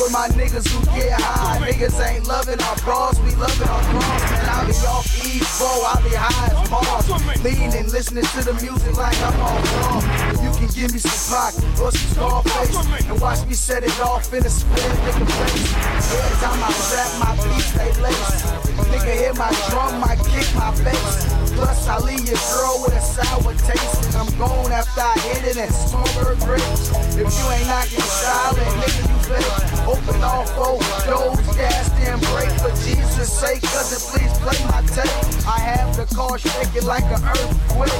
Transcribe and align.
For 0.00 0.08
my 0.08 0.28
niggas 0.28 0.64
who 0.72 0.80
get 0.96 1.12
high, 1.12 1.60
niggas 1.60 2.00
ain't 2.00 2.26
loving 2.26 2.58
our 2.62 2.76
bras, 2.80 3.20
we 3.20 3.36
loving 3.36 3.68
our 3.68 3.84
bras. 3.92 4.30
Man, 4.32 4.48
I 4.48 4.64
be 4.64 4.72
off 4.88 5.04
E4, 5.20 5.60
I 5.60 6.00
be 6.00 6.16
high 6.16 6.56
as 6.56 6.70
Mars. 6.72 7.44
Leaning, 7.44 7.84
listening 7.92 8.24
to 8.24 8.40
the 8.40 8.54
music 8.64 8.96
like 8.96 9.20
I'm 9.20 9.36
on 9.44 9.60
tour. 9.60 10.00
You 10.40 10.50
can 10.56 10.68
give 10.72 10.92
me 10.96 10.98
some 10.98 11.20
Pac 11.28 11.52
or 11.84 11.92
some 11.92 12.16
Scarface, 12.16 13.10
and 13.10 13.20
watch 13.20 13.46
me 13.46 13.52
set 13.52 13.84
it 13.84 14.00
off 14.00 14.32
in 14.32 14.40
a 14.40 14.48
split 14.48 14.80
nigga 14.80 15.26
face. 15.36 15.68
Every 16.16 16.36
time 16.40 16.64
I 16.64 16.72
rap, 16.96 17.10
my 17.20 17.36
beats 17.44 17.72
they 17.76 17.92
lace. 18.00 18.40
Nigga 18.88 19.14
hit 19.20 19.36
my 19.36 19.52
drum, 19.68 20.02
I 20.02 20.16
kick 20.16 20.48
my 20.56 20.72
bass. 20.80 21.49
Plus, 21.60 21.88
I 21.88 21.98
leave 22.00 22.24
your 22.24 22.40
girl 22.48 22.80
with 22.80 22.96
a 22.96 23.04
sour 23.04 23.52
taste. 23.52 24.00
And 24.08 24.16
I'm 24.16 24.32
gone 24.40 24.72
after 24.72 25.04
I 25.04 25.12
hit 25.28 25.44
it 25.44 25.56
and 25.60 25.68
smoke 25.68 26.08
her 26.24 26.34
grapes. 26.40 26.88
If 27.20 27.28
you 27.28 27.44
ain't 27.52 27.68
knocking 27.68 28.00
silent, 28.00 28.72
nigga, 28.80 29.04
you 29.04 29.18
fake. 29.28 29.84
Open 29.84 30.24
all 30.24 30.48
four 30.56 30.80
doors, 31.04 31.36
gas, 31.52 31.92
then 32.00 32.16
break. 32.32 32.48
For 32.64 32.72
Jesus' 32.80 33.28
sake, 33.28 33.60
cousin, 33.60 34.00
please 34.08 34.32
play 34.40 34.56
my 34.72 34.80
tape. 34.88 35.12
I 35.44 35.60
have 35.60 35.92
the 36.00 36.08
car 36.16 36.38
shaking 36.38 36.86
like 36.88 37.04
an 37.12 37.20
earthquake. 37.28 37.92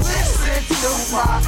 Listen 0.00 0.64
to 0.80 0.90
my. 1.12 1.44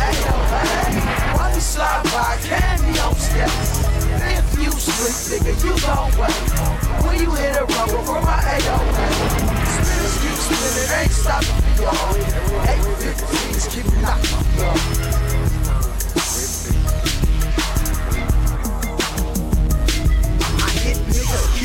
While 1.40 1.54
you 1.54 1.60
slide 1.60 2.04
by, 2.12 2.36
candy 2.44 3.00
on 3.00 3.14
steps. 3.16 3.80
If 4.28 4.44
you 4.60 4.70
sleep, 4.76 5.40
nigga, 5.40 5.56
you 5.64 5.72
gon' 5.80 6.12
wait. 6.20 6.36
When 7.00 7.16
you 7.18 7.30
hit 7.32 7.56
a 7.56 7.64
rubber 7.64 8.02
from 8.04 8.24
my 8.24 8.44
AOA. 8.44 10.05
Keep 10.46 10.58
spinning, 10.58 11.00
ain't 11.00 11.12
stopping 11.12 11.48
for 11.48 11.82
y'all. 11.82 12.14
815s 12.64 13.66
keep 13.70 13.86
knocking. 14.02 14.46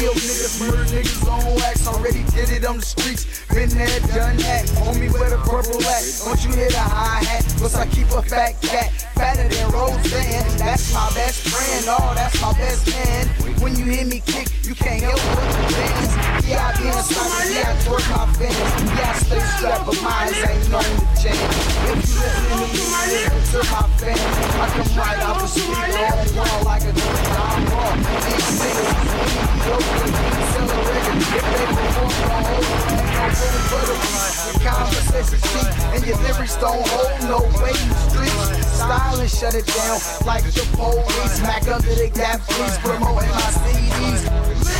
kill 0.02 0.14
niggas, 0.14 0.60
murder 0.60 0.86
niggas 0.90 1.28
on 1.30 1.56
wax. 1.56 1.88
Already 1.88 2.24
did 2.32 2.50
it 2.50 2.66
on 2.66 2.78
the 2.78 2.86
streets. 2.86 3.26
Been 3.50 3.70
there, 3.70 4.00
done 4.10 4.38
that. 4.38 4.66
Homie, 4.82 5.12
where 5.12 5.30
the 5.30 5.38
purple 5.38 5.82
at? 5.86 6.04
Don't 6.26 6.44
you 6.44 6.52
hit 6.58 6.74
a 6.74 6.80
hi 6.80 7.24
hat? 7.24 7.46
Plus, 7.58 7.76
I 7.76 7.86
keep 7.88 8.10
a 8.12 8.22
fat 8.22 8.60
cat. 8.62 8.92
Fatter 9.14 9.48
than 9.48 9.72
Roseanne. 9.72 10.58
That's 10.58 10.94
my 10.94 11.10
best 11.14 11.48
friend. 11.50 11.86
Oh, 11.88 12.14
that's 12.16 12.42
my 12.42 12.54
best 12.54 12.88
man. 12.90 13.28
When 13.62 13.76
you 13.76 13.86
hear 13.86 14.06
me 14.06 14.22
kick, 14.26 14.48
you 14.64 14.74
can't 14.74 15.04
help 15.04 15.22
but 15.36 15.70
dance. 15.70 16.31
Yeah, 16.52 16.68
I 16.68 16.76
be 16.76 16.84
inside, 16.84 17.48
yeah, 17.48 17.72
I 17.72 17.80
twerk 17.80 18.04
my 18.12 18.28
fans. 18.36 18.60
Yeah, 19.00 19.08
I 19.08 19.24
stay 19.24 19.40
strapped, 19.56 19.88
but 19.88 19.96
mine 20.04 20.36
ain't 20.36 20.68
known 20.68 20.84
to 20.84 21.08
change. 21.16 21.40
If 21.88 22.12
you 22.12 22.20
listen 22.20 22.44
to 22.44 22.60
me, 22.60 22.76
listen 22.76 23.56
to 23.56 23.60
my 23.72 23.88
fans. 23.96 24.20
I 24.20 24.68
come 24.76 24.92
right 25.00 25.20
out 25.24 25.40
the 25.40 25.48
street 25.48 25.72
on 25.72 26.12
the 26.12 26.36
wall 26.36 26.60
like 26.68 26.84
a 26.84 26.92
drink. 26.92 27.24
I'm 27.40 27.72
raw. 27.72 27.96
These 27.96 28.52
niggas, 28.60 28.92
we 29.00 29.32
accelerated. 30.28 31.24
If 31.32 31.46
they 31.56 31.64
perform, 31.72 32.20
don't 32.20 32.44
hold 32.52 32.68
no 32.68 33.00
room 33.48 33.64
for 33.72 33.84
the 33.88 33.96
Your 34.52 34.76
conversation 34.76 35.40
cheap, 35.56 35.72
and 35.96 36.04
your 36.04 36.20
lyrics 36.20 36.56
don't 36.60 36.84
hold 36.84 37.16
no 37.32 37.40
weight 37.64 37.80
the 37.80 37.96
streets. 38.12 38.68
Style 38.76 39.20
and 39.24 39.32
shut 39.32 39.56
it 39.56 39.68
down 39.72 40.04
like 40.28 40.44
the 40.52 40.68
police. 40.76 41.32
Smack 41.40 41.64
under 41.72 41.96
the 41.96 42.12
gap, 42.12 42.44
please 42.44 42.76
promoting 42.84 43.32
my 43.40 43.52
CDs. 43.56 44.71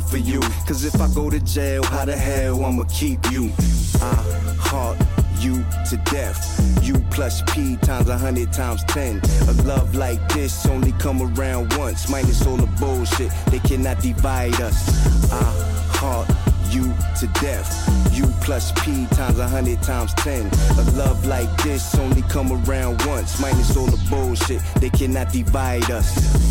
For 0.00 0.18
you. 0.18 0.40
Cause 0.66 0.84
if 0.84 1.00
I 1.00 1.08
go 1.14 1.30
to 1.30 1.40
jail, 1.40 1.82
how 1.84 2.04
the 2.04 2.16
hell 2.16 2.64
I'ma 2.64 2.84
keep 2.84 3.30
you? 3.30 3.50
I 4.00 4.14
heart 4.58 4.98
you 5.38 5.64
to 5.90 5.96
death. 6.10 6.60
You 6.82 6.94
plus 7.10 7.42
P 7.52 7.76
times 7.76 8.08
a 8.08 8.18
hundred 8.18 8.52
times 8.52 8.82
ten. 8.84 9.20
A 9.48 9.52
love 9.62 9.94
like 9.94 10.20
this 10.32 10.66
only 10.66 10.92
come 10.92 11.22
around 11.22 11.74
once. 11.74 12.08
Minus 12.08 12.46
all 12.46 12.56
the 12.56 12.66
bullshit, 12.78 13.30
they 13.50 13.58
cannot 13.60 14.00
divide 14.00 14.60
us. 14.60 14.88
I 15.32 15.42
heart 15.98 16.28
you 16.70 16.92
to 17.20 17.26
death. 17.40 17.70
You 18.12 18.26
plus 18.40 18.72
P 18.84 19.06
times 19.14 19.38
a 19.38 19.48
hundred 19.48 19.82
times 19.82 20.12
ten. 20.14 20.46
A 20.78 20.90
love 20.92 21.24
like 21.26 21.50
this 21.62 21.94
only 21.98 22.22
come 22.22 22.52
around 22.52 23.04
once. 23.06 23.40
Minus 23.40 23.76
all 23.76 23.86
the 23.86 24.00
bullshit, 24.10 24.62
they 24.80 24.90
cannot 24.90 25.32
divide 25.32 25.90
us. 25.90 26.43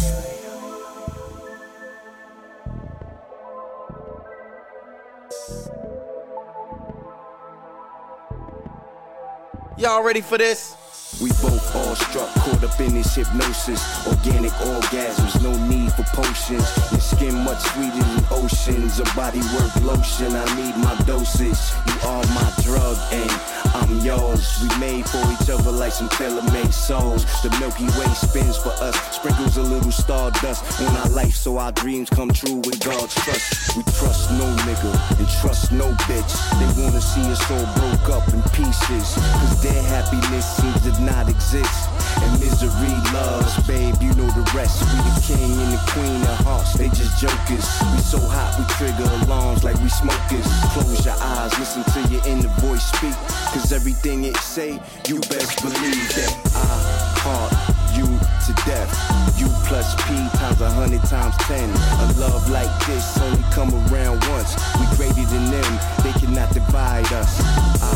Y'all 9.83 10.01
ready 10.01 10.21
for 10.21 10.37
this? 10.37 10.77
We 11.21 11.27
both 11.41 11.75
all 11.75 11.93
struck, 11.95 12.29
caught 12.35 12.63
up 12.63 12.79
in 12.79 12.93
this 12.93 13.15
hypnosis. 13.15 13.83
Organic 14.07 14.53
orgasms, 14.53 15.43
no 15.43 15.51
need 15.67 15.91
for 15.91 16.03
potions. 16.15 16.63
Your 16.89 17.01
skin 17.01 17.35
much 17.43 17.59
sweeter 17.59 17.91
than 17.91 18.23
oceans. 18.31 19.01
A 19.01 19.03
body 19.13 19.39
worth 19.39 19.83
lotion, 19.83 20.31
I 20.37 20.45
need 20.55 20.77
my 20.77 20.95
dosage. 21.03 21.59
You 21.85 22.07
are 22.07 22.23
my 22.27 22.49
drug 22.63 22.95
and 23.11 23.29
I'm 23.75 23.99
yours. 23.99 24.32
We 24.61 24.67
made 24.79 25.07
for 25.07 25.23
each 25.31 25.49
other 25.49 25.71
like 25.71 25.93
some 25.93 26.09
tailor-made 26.09 26.73
souls. 26.73 27.23
The 27.41 27.49
Milky 27.59 27.85
Way 27.97 28.11
spins 28.13 28.57
for 28.57 28.75
us, 28.83 28.95
sprinkles 29.15 29.57
a 29.57 29.61
little 29.63 29.91
stardust 29.91 30.81
on 30.81 30.95
our 30.97 31.09
life 31.09 31.35
so 31.35 31.57
our 31.57 31.71
dreams 31.71 32.09
come 32.09 32.31
true 32.31 32.57
with 32.57 32.79
God's 32.83 33.15
trust. 33.15 33.77
We 33.77 33.83
trust 33.99 34.31
no 34.31 34.47
nigga 34.67 34.91
and 35.19 35.27
trust 35.41 35.71
no 35.71 35.91
bitch. 36.07 36.33
They 36.59 36.83
wanna 36.83 37.01
see 37.01 37.23
us 37.31 37.39
all 37.51 37.67
broke 37.79 38.09
up 38.17 38.27
in 38.33 38.41
pieces, 38.51 39.15
cause 39.15 39.63
their 39.63 39.83
happiness 39.83 40.45
seems 40.57 40.81
to 40.83 41.01
not 41.01 41.29
exist. 41.29 41.89
And 42.21 42.39
misery 42.39 42.93
loves, 43.15 43.55
babe, 43.65 43.95
you 44.01 44.13
know 44.15 44.29
the 44.35 44.45
rest. 44.53 44.83
We 44.83 44.99
the 45.07 45.15
king 45.23 45.51
and 45.51 45.71
the 45.73 45.81
queen 45.91 46.21
of 46.21 46.37
hearts, 46.45 46.73
they 46.73 46.89
just 46.89 47.19
jokers. 47.19 47.65
We 47.95 47.99
so 48.03 48.19
hot, 48.19 48.59
we 48.59 48.65
trigger 48.75 49.09
alarms 49.23 49.63
like 49.63 49.79
we 49.79 49.89
smokers. 49.89 50.47
Close 50.75 51.05
your 51.05 51.15
eyes, 51.19 51.57
listen 51.57 51.83
to 51.95 51.99
your 52.11 52.23
inner 52.27 52.53
voice 52.59 52.83
speak. 52.91 53.15
Cause 53.53 53.71
everything 53.71 54.25
it 54.25 54.32
say, 54.39 54.79
you 55.07 55.19
best 55.29 55.61
believe 55.61 56.07
that 56.15 56.31
I 56.55 57.03
heart 57.23 57.53
you 57.95 58.05
to 58.05 58.51
death. 58.65 58.91
You 59.39 59.47
plus 59.67 59.95
P 60.05 60.13
times 60.37 60.61
a 60.61 60.69
hundred 60.69 61.03
times 61.03 61.35
ten. 61.45 61.69
A 62.01 62.05
love 62.19 62.49
like 62.49 62.71
this 62.85 63.17
only 63.21 63.43
come 63.51 63.69
around 63.87 64.23
once. 64.29 64.55
We 64.79 64.85
greater 64.97 65.25
than 65.29 65.51
them, 65.51 65.71
they 66.03 66.13
cannot 66.19 66.53
divide 66.53 67.11
us. 67.13 67.41
I 67.81 67.93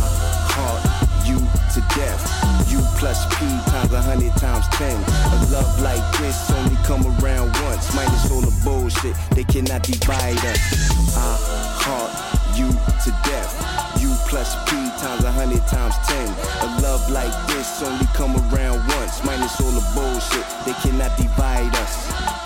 heart 0.54 0.82
you 1.28 1.38
to 1.76 1.80
death. 1.96 2.22
You 2.72 2.80
plus 2.98 3.26
P 3.36 3.46
times 3.72 3.94
a 3.94 4.02
hundred 4.02 4.34
times 4.38 4.68
ten. 4.78 4.98
A 5.34 5.38
love 5.52 5.82
like 5.82 6.06
this 6.20 6.50
only 6.52 6.78
come 6.84 7.04
around 7.20 7.52
once. 7.66 7.94
Minus 7.96 8.32
all 8.32 8.42
the 8.42 8.54
bullshit, 8.64 9.16
they 9.32 9.44
cannot 9.44 9.84
divide 9.84 10.42
us. 10.46 10.62
I 11.16 11.38
heart 11.84 12.12
you 12.58 12.70
to 12.70 13.12
death. 13.30 13.87
You 14.08 14.16
plus 14.30 14.56
P 14.70 14.72
times 15.02 15.26
a 15.26 15.32
hundred 15.34 15.68
times 15.68 15.94
ten. 16.08 16.30
A 16.64 16.82
love 16.82 17.12
like 17.12 17.34
this 17.48 17.84
only 17.84 18.06
come 18.14 18.38
around 18.38 18.80
once. 18.88 19.22
Minus 19.26 19.60
all 19.60 19.72
the 19.72 19.84
bullshit, 19.94 20.46
they 20.66 20.72
cannot 20.80 21.18
divide 21.18 21.76
us. 21.76 22.37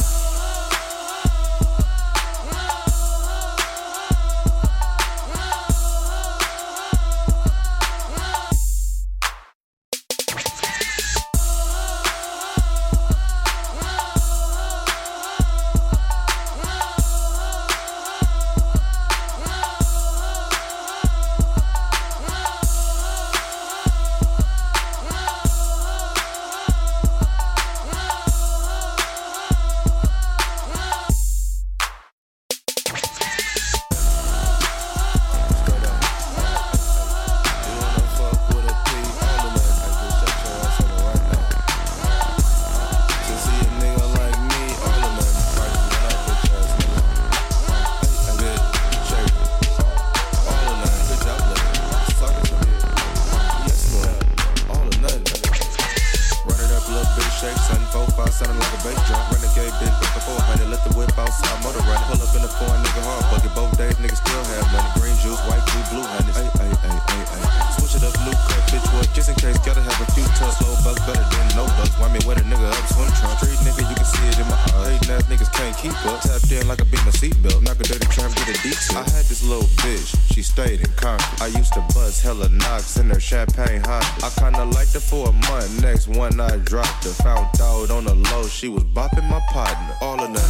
ass 75.11 75.23
niggas 75.27 75.51
can't 75.53 75.75
keep 75.77 75.93
up. 76.07 76.21
Tapped 76.21 76.51
in 76.51 76.67
like 76.67 76.81
I 76.81 76.85
beat 76.85 77.03
my 77.03 77.11
seatbelt. 77.11 77.61
Knock 77.63 77.79
a 77.79 77.83
dirty 77.83 78.07
tramp 78.07 78.33
with 78.39 78.49
a 78.49 78.57
deep 78.63 78.79
I 78.95 79.03
had 79.11 79.25
this 79.27 79.43
little 79.43 79.67
bitch, 79.83 80.15
she 80.33 80.41
stayed 80.41 80.79
in 80.79 80.91
Concord. 80.95 81.41
I 81.41 81.47
used 81.47 81.73
to 81.73 81.81
buzz 81.93 82.21
hella 82.21 82.49
knocks 82.49 82.97
in 82.97 83.09
her 83.09 83.19
champagne 83.19 83.81
hot. 83.81 84.05
I 84.23 84.29
kinda 84.39 84.65
liked 84.65 84.93
her 84.93 84.99
for 84.99 85.29
a 85.29 85.33
month. 85.33 85.81
Next 85.81 86.07
one 86.07 86.39
I 86.39 86.57
dropped 86.57 87.03
her. 87.03 87.13
Found 87.23 87.49
out 87.61 87.91
on 87.91 88.05
the 88.05 88.15
low, 88.31 88.47
she 88.47 88.69
was 88.69 88.83
bopping 88.83 89.27
my 89.29 89.41
partner. 89.51 89.95
All 90.01 90.19
of 90.19 90.33
them 90.33 90.49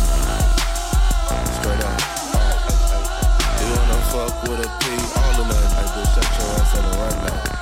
Straight 1.57 1.81
up. 1.81 2.01
You 3.59 3.67
wanna 3.75 3.99
fuck 4.13 4.33
with 4.43 4.65
a 4.65 4.69
P? 4.79 4.85
All 5.21 5.41
of 5.41 5.47
them. 5.49 5.65
I 5.79 5.83
just 5.95 6.11
shut 6.15 6.27
your 6.37 6.49
ass 6.59 6.75
on 6.77 6.83
the 6.85 6.97
run 6.99 7.15
now. 7.25 7.61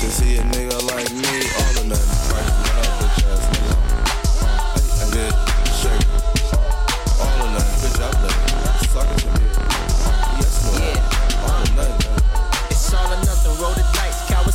To 0.00 0.06
see 0.10 0.36
a 0.38 0.42
nigga 0.42 0.78
like 0.92 1.10
me, 1.12 1.34
all 1.60 1.74
or 1.80 1.86
nothing. 1.88 2.34
Right, 2.34 2.99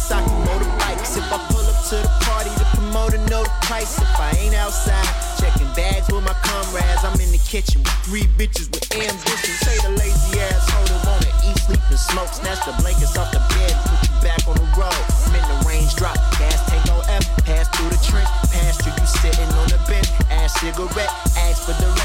Kawasaki 0.05 0.45
motorbikes. 0.45 1.17
If 1.17 1.33
I 1.33 1.37
pull 1.49 1.65
up 1.65 1.79
to 1.89 1.95
the 1.97 2.11
party, 2.21 2.49
the 2.61 2.65
promoter 2.77 3.17
know 3.29 3.43
the 3.43 3.53
price. 3.65 3.97
If 3.97 4.19
I 4.19 4.31
ain't 4.37 4.55
outside, 4.55 5.05
checking 5.39 5.67
bags 5.73 6.05
with 6.11 6.23
my 6.23 6.35
comrades. 6.45 7.01
I'm 7.03 7.19
in 7.19 7.31
the 7.31 7.41
kitchen 7.41 7.81
with 7.81 7.97
three 8.05 8.27
bitches 8.37 8.69
with 8.69 8.85
ambition. 8.93 9.53
Say 9.65 9.77
the 9.81 9.97
lazy 9.97 10.39
ass 10.39 10.69
holder 10.69 10.99
wanna 11.09 11.31
eat, 11.49 11.57
sleep, 11.57 11.81
and 11.89 11.99
smoke. 11.99 12.29
Snatch 12.29 12.61
the 12.65 12.73
blankets 12.81 13.17
off 13.17 13.31
the 13.31 13.41
bed 13.57 13.73
put 13.89 13.99
you 14.05 14.13
back 14.21 14.41
on 14.47 14.55
the 14.55 14.69
road. 14.77 15.01
I'm 15.25 15.33
in 15.33 15.41
the 15.41 15.57
range 15.65 15.95
drop, 15.95 16.17
gas 16.37 16.61
tank 16.69 16.85
no 16.85 17.01
F. 17.09 17.25
Pass 17.45 17.69
through 17.73 17.89
the 17.89 18.01
trench, 18.05 18.29
pass 18.53 18.77
through 18.77 18.93
you 18.93 19.07
sitting 19.09 19.49
on 19.57 19.67
the 19.73 19.81
bench. 19.89 20.09
Ask 20.29 20.61
cigarette, 20.61 21.13
ask 21.37 21.65
for 21.65 21.73
the 21.81 21.89
rest. 21.97 22.04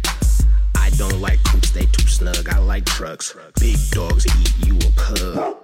Don't 0.97 1.19
like 1.19 1.43
coops, 1.43 1.71
they 1.71 1.85
too 1.85 2.07
snug. 2.07 2.49
I 2.49 2.59
like 2.59 2.85
trucks. 2.85 3.35
Big 3.59 3.77
dogs 3.91 4.25
eat 4.27 4.67
you 4.67 4.75
a 4.77 4.91
pub. 4.95 5.57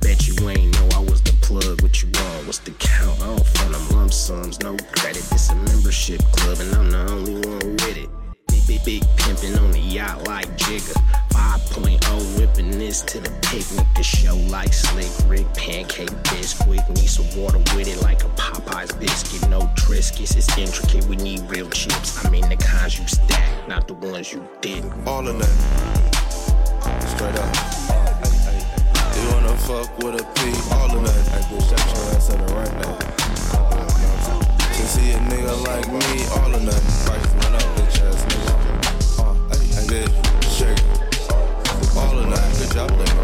Bet 0.00 0.26
you 0.26 0.48
ain't 0.48 0.72
know 0.74 0.88
I 0.94 1.00
was 1.00 1.22
the 1.22 1.32
plug. 1.42 1.82
What 1.82 2.02
you 2.02 2.08
want? 2.14 2.46
What's 2.46 2.58
the 2.58 2.72
count? 2.72 3.20
I 3.20 3.26
don't 3.26 3.46
fund 3.46 3.74
them 3.74 3.88
lump 3.96 4.12
sums, 4.12 4.60
no 4.60 4.76
credit. 4.92 5.22
This 5.30 5.50
a 5.50 5.54
membership 5.54 6.20
club, 6.32 6.58
and 6.60 6.74
I'm 6.74 6.90
the 6.90 7.12
only 7.12 7.34
one 7.34 7.72
with 7.72 7.96
it. 7.96 8.23
Big, 8.66 8.82
big 8.82 9.02
pimpin' 9.16 9.60
on 9.60 9.72
the 9.72 9.78
yacht 9.78 10.26
like 10.26 10.46
Jigga. 10.56 10.94
5.0 11.30 12.38
whipping 12.38 12.70
this 12.78 13.02
to 13.02 13.20
the 13.20 13.30
picnic. 13.42 13.86
The 13.94 14.02
show 14.02 14.36
like 14.48 14.72
Slick 14.72 15.10
Rick, 15.28 15.52
pancake 15.52 16.10
biscuit. 16.24 16.88
Need 16.88 17.08
some 17.08 17.26
water 17.38 17.58
with 17.76 17.88
it 17.88 18.00
like 18.02 18.24
a 18.24 18.28
Popeye's 18.28 18.92
biscuit. 18.92 19.50
No 19.50 19.60
Triscuits, 19.76 20.36
it's 20.36 20.56
intricate. 20.56 21.04
We 21.08 21.16
need 21.16 21.40
real 21.42 21.68
chips. 21.68 22.24
I 22.24 22.30
mean 22.30 22.48
the 22.48 22.56
kinds 22.56 22.98
you 22.98 23.06
stack, 23.06 23.68
not 23.68 23.86
the 23.86 23.94
ones 23.94 24.32
you 24.32 24.48
didn't. 24.62 25.06
All 25.06 25.28
of 25.28 25.38
that. 25.38 25.54
Straight 27.04 27.36
up. 27.36 27.54
You 29.14 29.28
wanna 29.30 29.58
fuck 29.58 29.98
with 29.98 30.20
a 30.20 30.24
P? 30.24 30.40
All 30.72 30.90
of 30.90 31.04
that. 31.04 31.24
I 31.32 31.40
just 31.50 31.68
shut 31.68 31.84
your 31.84 32.16
ass 32.16 32.30
at 32.30 32.40
it 32.40 32.50
right 32.54 32.74
now. 32.80 32.98
To 34.72 34.86
see 34.88 35.10
a 35.10 35.18
nigga 35.28 35.54
like 35.66 35.86
me, 35.88 36.24
all 36.40 36.54
of 36.54 36.64
that. 36.64 36.82
Price 37.04 37.26
run 37.44 37.54
up, 37.54 37.60
bitch 37.60 37.83
ass 37.83 37.83
nigga 37.83 37.83
good, 39.88 40.10
shake. 40.42 40.78
All 41.96 42.14
nothing, 42.26 42.58
good 42.58 42.74
job, 42.74 42.90
nigga. 42.90 43.23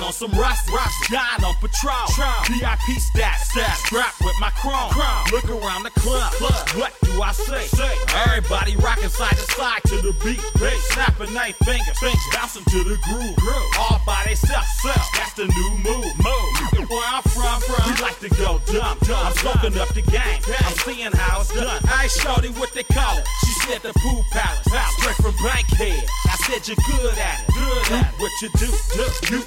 On 0.00 0.10
some 0.10 0.32
rocks, 0.32 0.64
rocks, 0.72 0.96
dying 1.10 1.44
on 1.44 1.54
patrol. 1.60 2.08
Trial. 2.16 2.40
VIP 2.48 2.96
stats, 2.96 3.52
stats, 3.52 3.84
strapped 3.84 4.24
with 4.24 4.34
my 4.40 4.48
crown. 4.56 4.88
crown. 4.88 5.26
Look 5.30 5.44
around 5.50 5.82
the 5.82 5.90
club, 6.00 6.32
club. 6.32 6.66
what 6.80 6.96
do 7.02 7.20
I 7.20 7.32
say? 7.32 7.66
say. 7.66 7.92
Everybody 8.24 8.74
rockin' 8.76 9.10
side 9.10 9.36
to 9.36 9.46
side 9.52 9.82
to 9.92 9.96
the 10.00 10.16
beat, 10.24 10.40
beat. 10.56 10.80
snapping 10.96 11.34
their 11.34 11.52
fingers, 11.68 11.98
fingers, 12.00 12.24
bouncing 12.32 12.64
to 12.64 12.84
the 12.88 12.96
groove, 13.04 13.36
groove. 13.36 13.70
all 13.78 14.00
by 14.06 14.24
themselves. 14.24 14.66
Self. 14.80 15.04
That's 15.12 15.34
the 15.34 15.44
new 15.44 15.70
move, 15.84 16.12
move. 16.24 16.88
Where 16.88 17.08
I'm 17.12 17.22
from, 17.22 17.60
from, 17.60 17.84
we 17.84 18.00
like 18.00 18.18
to 18.20 18.30
go 18.30 18.60
dumb, 18.72 18.96
dumb. 19.04 19.26
I'm 19.26 19.34
smoking 19.36 19.76
up 19.78 19.88
the 19.92 20.02
game, 20.02 20.40
I'm 20.64 20.76
seeing 20.88 21.12
how 21.12 21.40
it's 21.40 21.52
done. 21.52 21.80
I 21.84 22.04
ain't 22.04 22.12
shorty 22.12 22.48
what 22.56 22.72
they 22.72 22.82
call 22.84 23.18
it. 23.18 23.28
She 23.44 23.52
said 23.68 23.82
the 23.82 23.92
pool 24.00 24.24
palace, 24.32 24.66
palace. 24.68 24.96
straight 24.98 25.16
from 25.20 25.36
Bankhead. 25.44 26.04
I 26.32 26.36
said 26.48 26.66
you're 26.66 26.80
good 26.88 27.18
at 27.18 27.44
it, 27.44 27.54
good 27.54 27.92
at 27.92 28.08
it. 28.08 28.20
what 28.20 28.32
you 28.40 28.48
do, 28.56 28.72
do. 28.96 29.36
You 29.36 29.41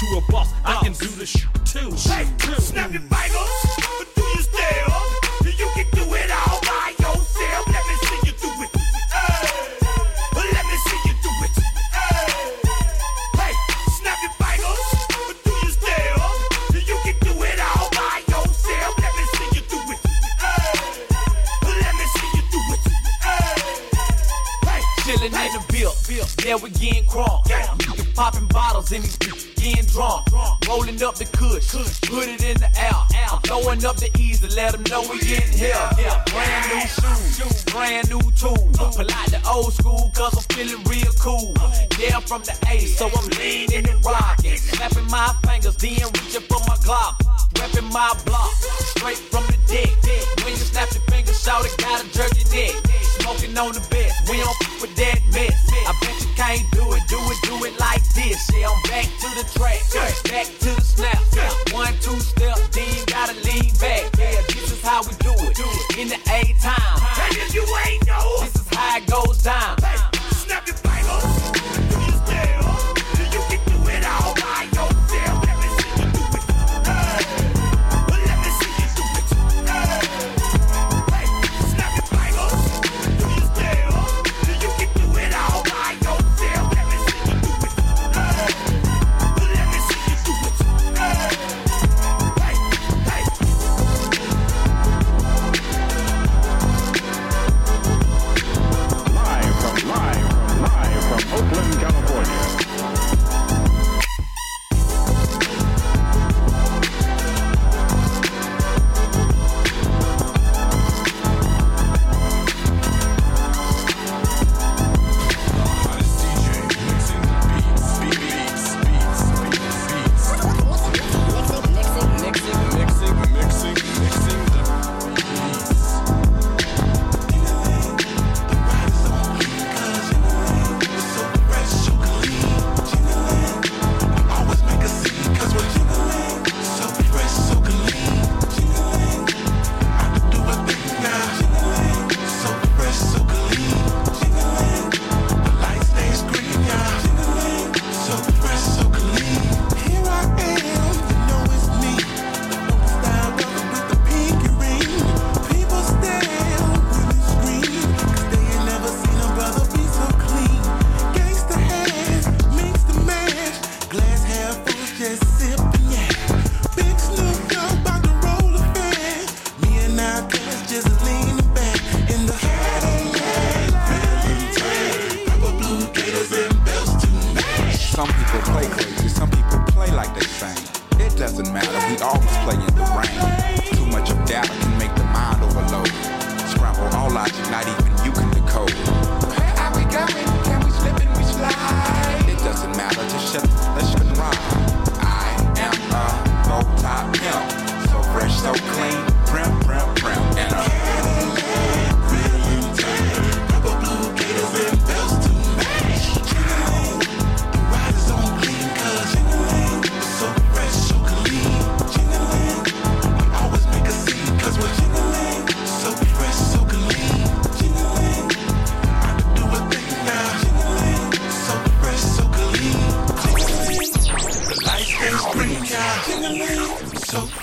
to 0.00 0.06
a 0.16 0.32
boss. 0.32 0.59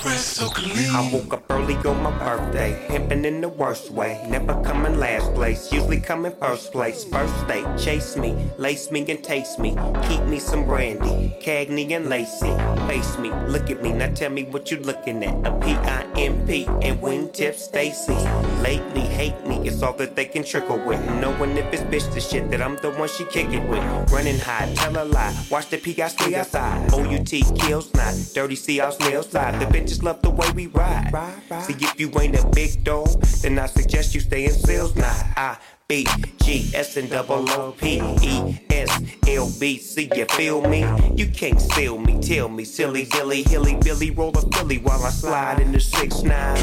I 0.09 1.09
woke 1.11 1.33
up 1.33 1.43
early 1.49 1.75
on 1.75 2.01
my 2.01 2.17
birthday, 2.17 2.85
pimping 2.87 3.25
in 3.25 3.41
the 3.41 3.49
worst 3.49 3.91
way. 3.91 4.25
Never 4.29 4.53
coming 4.63 4.99
last 4.99 5.33
place, 5.33 5.71
usually 5.71 5.99
coming 5.99 6.31
first 6.39 6.71
place. 6.71 7.03
First 7.03 7.47
date, 7.47 7.65
chase 7.77 8.15
me, 8.15 8.33
lace 8.57 8.89
me 8.89 9.05
and 9.09 9.21
taste 9.21 9.59
me. 9.59 9.75
Keep 10.07 10.23
me 10.23 10.39
some 10.39 10.65
brandy, 10.65 11.35
Cagney 11.41 11.91
and 11.91 12.07
Lacey. 12.07 12.55
Face 12.87 13.17
me, 13.17 13.31
look 13.47 13.69
at 13.69 13.83
me, 13.83 13.91
now 13.91 14.11
tell 14.13 14.29
me 14.29 14.43
what 14.45 14.71
you 14.71 14.77
looking 14.77 15.23
at. 15.25 15.45
A 15.45 15.51
P-I-M-P 15.59 16.65
and 16.65 17.01
wingtip 17.01 17.55
Stacy. 17.55 18.15
Lately 18.61 19.01
hate 19.01 19.45
me, 19.45 19.67
it's 19.67 19.83
all 19.83 19.93
that 19.93 20.15
they 20.15 20.25
can 20.25 20.43
trickle 20.43 20.79
with. 20.85 21.03
Knowing 21.19 21.57
if 21.57 21.73
it's 21.73 21.83
bitch 21.83 22.11
the 22.13 22.21
shit 22.21 22.49
that 22.51 22.61
I'm 22.61 22.77
the 22.77 22.91
one 22.91 23.09
she 23.09 23.25
kick 23.25 23.51
it 23.51 23.67
with. 23.69 23.83
Running 24.11 24.39
high, 24.39 24.73
tell 24.75 25.03
a 25.03 25.03
lie, 25.03 25.35
watch 25.51 25.69
the 25.69 25.77
P 25.77 26.01
I 26.01 26.07
stay 26.07 26.33
outside. 26.35 26.93
O-U-T 26.93 27.43
kills 27.57 27.93
not, 27.93 28.15
dirty 28.33 28.55
see 28.55 28.79
our 28.79 28.93
snails 28.93 29.29
slide. 29.29 29.59
The 29.59 29.65
bitches 29.65 29.96
love 30.03 30.21
the 30.21 30.29
way 30.29 30.49
we 30.51 30.67
ride. 30.67 31.11
See 31.63 31.73
if 31.73 31.99
you 31.99 32.11
ain't 32.19 32.37
a 32.37 32.47
big 32.47 32.83
dog, 32.83 33.07
then 33.41 33.59
I 33.59 33.67
suggest 33.67 34.13
you 34.13 34.21
stay 34.21 34.45
in 34.45 34.51
sales. 34.51 34.95
Nah, 34.95 35.05
I 35.35 35.57
B 35.87 36.05
G 36.47 36.71
S 36.73 36.95
and 36.95 37.09
double 37.09 37.43
O 37.51 37.73
P 37.73 37.99
E 38.21 38.57
S 38.69 39.01
L 39.27 39.51
B 39.59 39.77
C. 39.77 40.09
You 40.15 40.23
feel 40.27 40.61
me? 40.61 40.85
You 41.13 41.27
can't 41.27 41.59
steal 41.59 41.97
me. 41.97 42.21
Tell 42.21 42.47
me, 42.47 42.63
silly 42.63 43.03
dilly, 43.03 43.43
hilly 43.43 43.75
billy, 43.83 44.11
roll 44.11 44.29
a 44.29 44.41
Philly 44.55 44.77
while 44.77 45.03
I 45.03 45.09
slide 45.09 45.59
in 45.59 45.73
the 45.73 45.81
six 45.81 46.23
nine. 46.23 46.55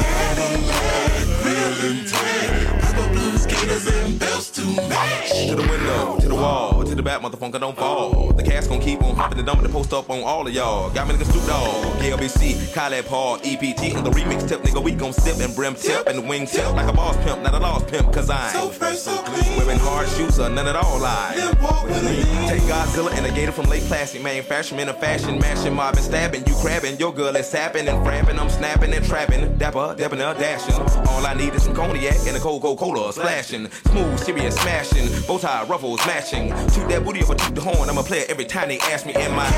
Gators 3.47 3.85
and 3.85 4.19
belts 4.19 4.49
to 4.51 4.65
match. 4.89 5.49
To 5.49 5.55
the 5.55 5.67
window, 5.69 6.17
to 6.19 6.29
the 6.29 6.33
wall, 6.33 6.83
to 6.83 6.95
the 6.95 7.03
back, 7.03 7.21
motherfucker, 7.21 7.59
don't 7.59 7.77
fall. 7.77 8.31
The 8.31 8.41
cast 8.41 8.69
gon' 8.69 8.81
keep 8.81 9.03
on 9.03 9.15
humping 9.15 9.37
the 9.37 9.43
dumb 9.43 9.59
and 9.59 9.71
post 9.71 9.93
up 9.93 10.09
on 10.09 10.23
all 10.23 10.47
of 10.47 10.53
y'all. 10.53 10.89
Got 10.89 11.07
me 11.07 11.13
nigga 11.13 11.31
Snoop 11.31 11.45
Dogg, 11.45 11.99
KLBC, 11.99 12.73
Khaled 12.73 13.05
Paul, 13.05 13.37
EPT 13.43 13.95
on 13.95 14.03
the 14.03 14.09
remix 14.09 14.49
tip, 14.49 14.61
nigga. 14.61 14.83
We 14.83 14.93
gon' 14.93 15.13
sip 15.13 15.37
and 15.47 15.55
brim 15.55 15.75
tip 15.75 16.07
and 16.07 16.27
wing 16.27 16.47
tip 16.47 16.73
like 16.73 16.87
a 16.89 16.93
boss 16.93 17.15
pimp, 17.17 17.43
not 17.43 17.53
a 17.53 17.59
lost 17.59 17.87
pimp, 17.87 18.11
cause 18.11 18.31
I 18.31 18.45
ain't 18.45 18.53
So 18.53 18.69
fresh, 18.69 18.97
so 18.97 19.15
clean. 19.17 19.74
Wearing 19.75 19.87
hard 19.87 20.09
shoes 20.09 20.39
or 20.39 20.49
none 20.49 20.67
at 20.67 20.75
all 20.75 20.99
lie. 20.99 21.33
Then 21.35 21.61
walk 21.61 21.83
with 21.83 22.03
me. 22.03 22.23
Take 22.47 22.61
Godzilla 22.63 23.11
and 23.15 23.25
a 23.25 23.31
gator 23.31 23.51
from 23.51 23.65
Lake 23.65 23.83
Placid, 23.83 24.23
manufacturing 24.23 24.87
a 24.87 24.93
fashion, 24.93 25.39
mashing, 25.39 25.73
mobbing, 25.73 26.01
stabbing. 26.01 26.45
You 26.47 26.55
crabbing, 26.55 26.97
your 26.99 27.13
girl 27.13 27.35
is 27.35 27.47
sapping 27.47 27.87
and 27.87 28.05
frapping. 28.05 28.39
I'm 28.39 28.49
snapping 28.49 28.93
and 28.93 29.05
trapping, 29.05 29.57
dapper, 29.57 29.79
uh, 29.79 30.33
dashing. 30.33 31.07
All 31.07 31.25
I 31.25 31.33
need 31.33 31.53
is 31.53 31.63
some 31.63 31.75
cognac 31.75 32.27
and 32.27 32.37
a 32.37 32.39
cold 32.39 32.61
Coca-Cola 32.61 33.13
splashing. 33.13 33.69
Smooth, 33.69 34.19
serious, 34.19 34.55
smashing. 34.55 35.07
Bow 35.27 35.37
tie, 35.37 35.65
ruffles, 35.65 36.05
matching. 36.05 36.49
Toot 36.69 36.89
that 36.89 37.03
booty 37.03 37.23
over, 37.23 37.35
toot 37.35 37.55
the 37.55 37.61
horn. 37.61 37.89
I'm 37.89 37.97
a 37.97 38.03
player 38.03 38.25
every 38.29 38.45
time 38.45 38.69
they 38.69 38.79
ask 38.79 39.05
me, 39.05 39.13
am 39.13 39.37
I? 39.37 39.49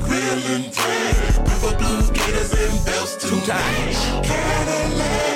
Grill 0.00 0.20
and. 0.54 1.20
River 1.60 1.76
blue 1.76 2.12
gators 2.12 2.52
and 2.52 2.86
belts 2.86 3.16
to 3.16 3.28
Two 3.28 3.40
times. 3.40 4.26
Cadillac, 4.26 5.29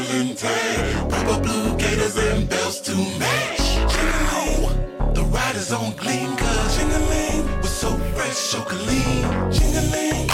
grill 0.00 0.20
and 0.20 0.36
tag. 0.36 1.12
River 1.12 1.40
blue 1.40 1.76
gators 1.76 2.16
and 2.16 2.48
to 2.50 2.94
match. 3.18 3.60
The 5.14 5.22
ride 5.22 5.56
is 5.56 5.72
on 5.72 5.92
clean 5.94 6.36
cause 6.36 6.78
jingling, 6.78 7.44
we're 7.56 7.62
so 7.62 7.90
fresh, 8.14 8.36
so 8.36 8.60
clean. 8.60 9.24
Jingling, 9.50 10.28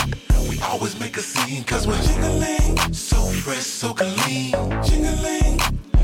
we 0.49 0.61
always 0.61 0.99
make 1.01 1.17
a 1.17 1.21
scene 1.21 1.65
cause 1.65 1.87
we're 1.87 2.01
jingling, 2.03 2.93
so 2.93 3.17
fresh, 3.17 3.67
so 3.67 3.95
clean. 3.95 4.53
Jingling, 4.87 5.61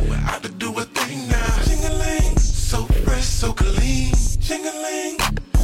we're 0.09 0.25
out 0.27 0.43
to 0.43 0.49
do 0.49 0.77
a 0.79 0.83
thing 0.83 1.29
now. 1.29 1.59
Jingling, 1.67 2.39
so 2.39 2.85
fresh, 3.05 3.25
so 3.25 3.53
clean. 3.53 4.13
Jingling, 4.41 5.19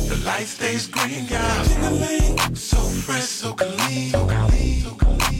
the 0.08 0.20
light 0.24 0.46
stays 0.46 0.87
green, 0.87 1.26
yeah. 1.28 1.64
Jingling, 1.64 2.56
so 2.56 2.78
fresh. 2.78 3.22
So 3.22 3.52
clean, 3.52 4.11
so 4.11 4.26
clean, 4.26 4.80
so 4.82 4.90
clean, 4.90 5.38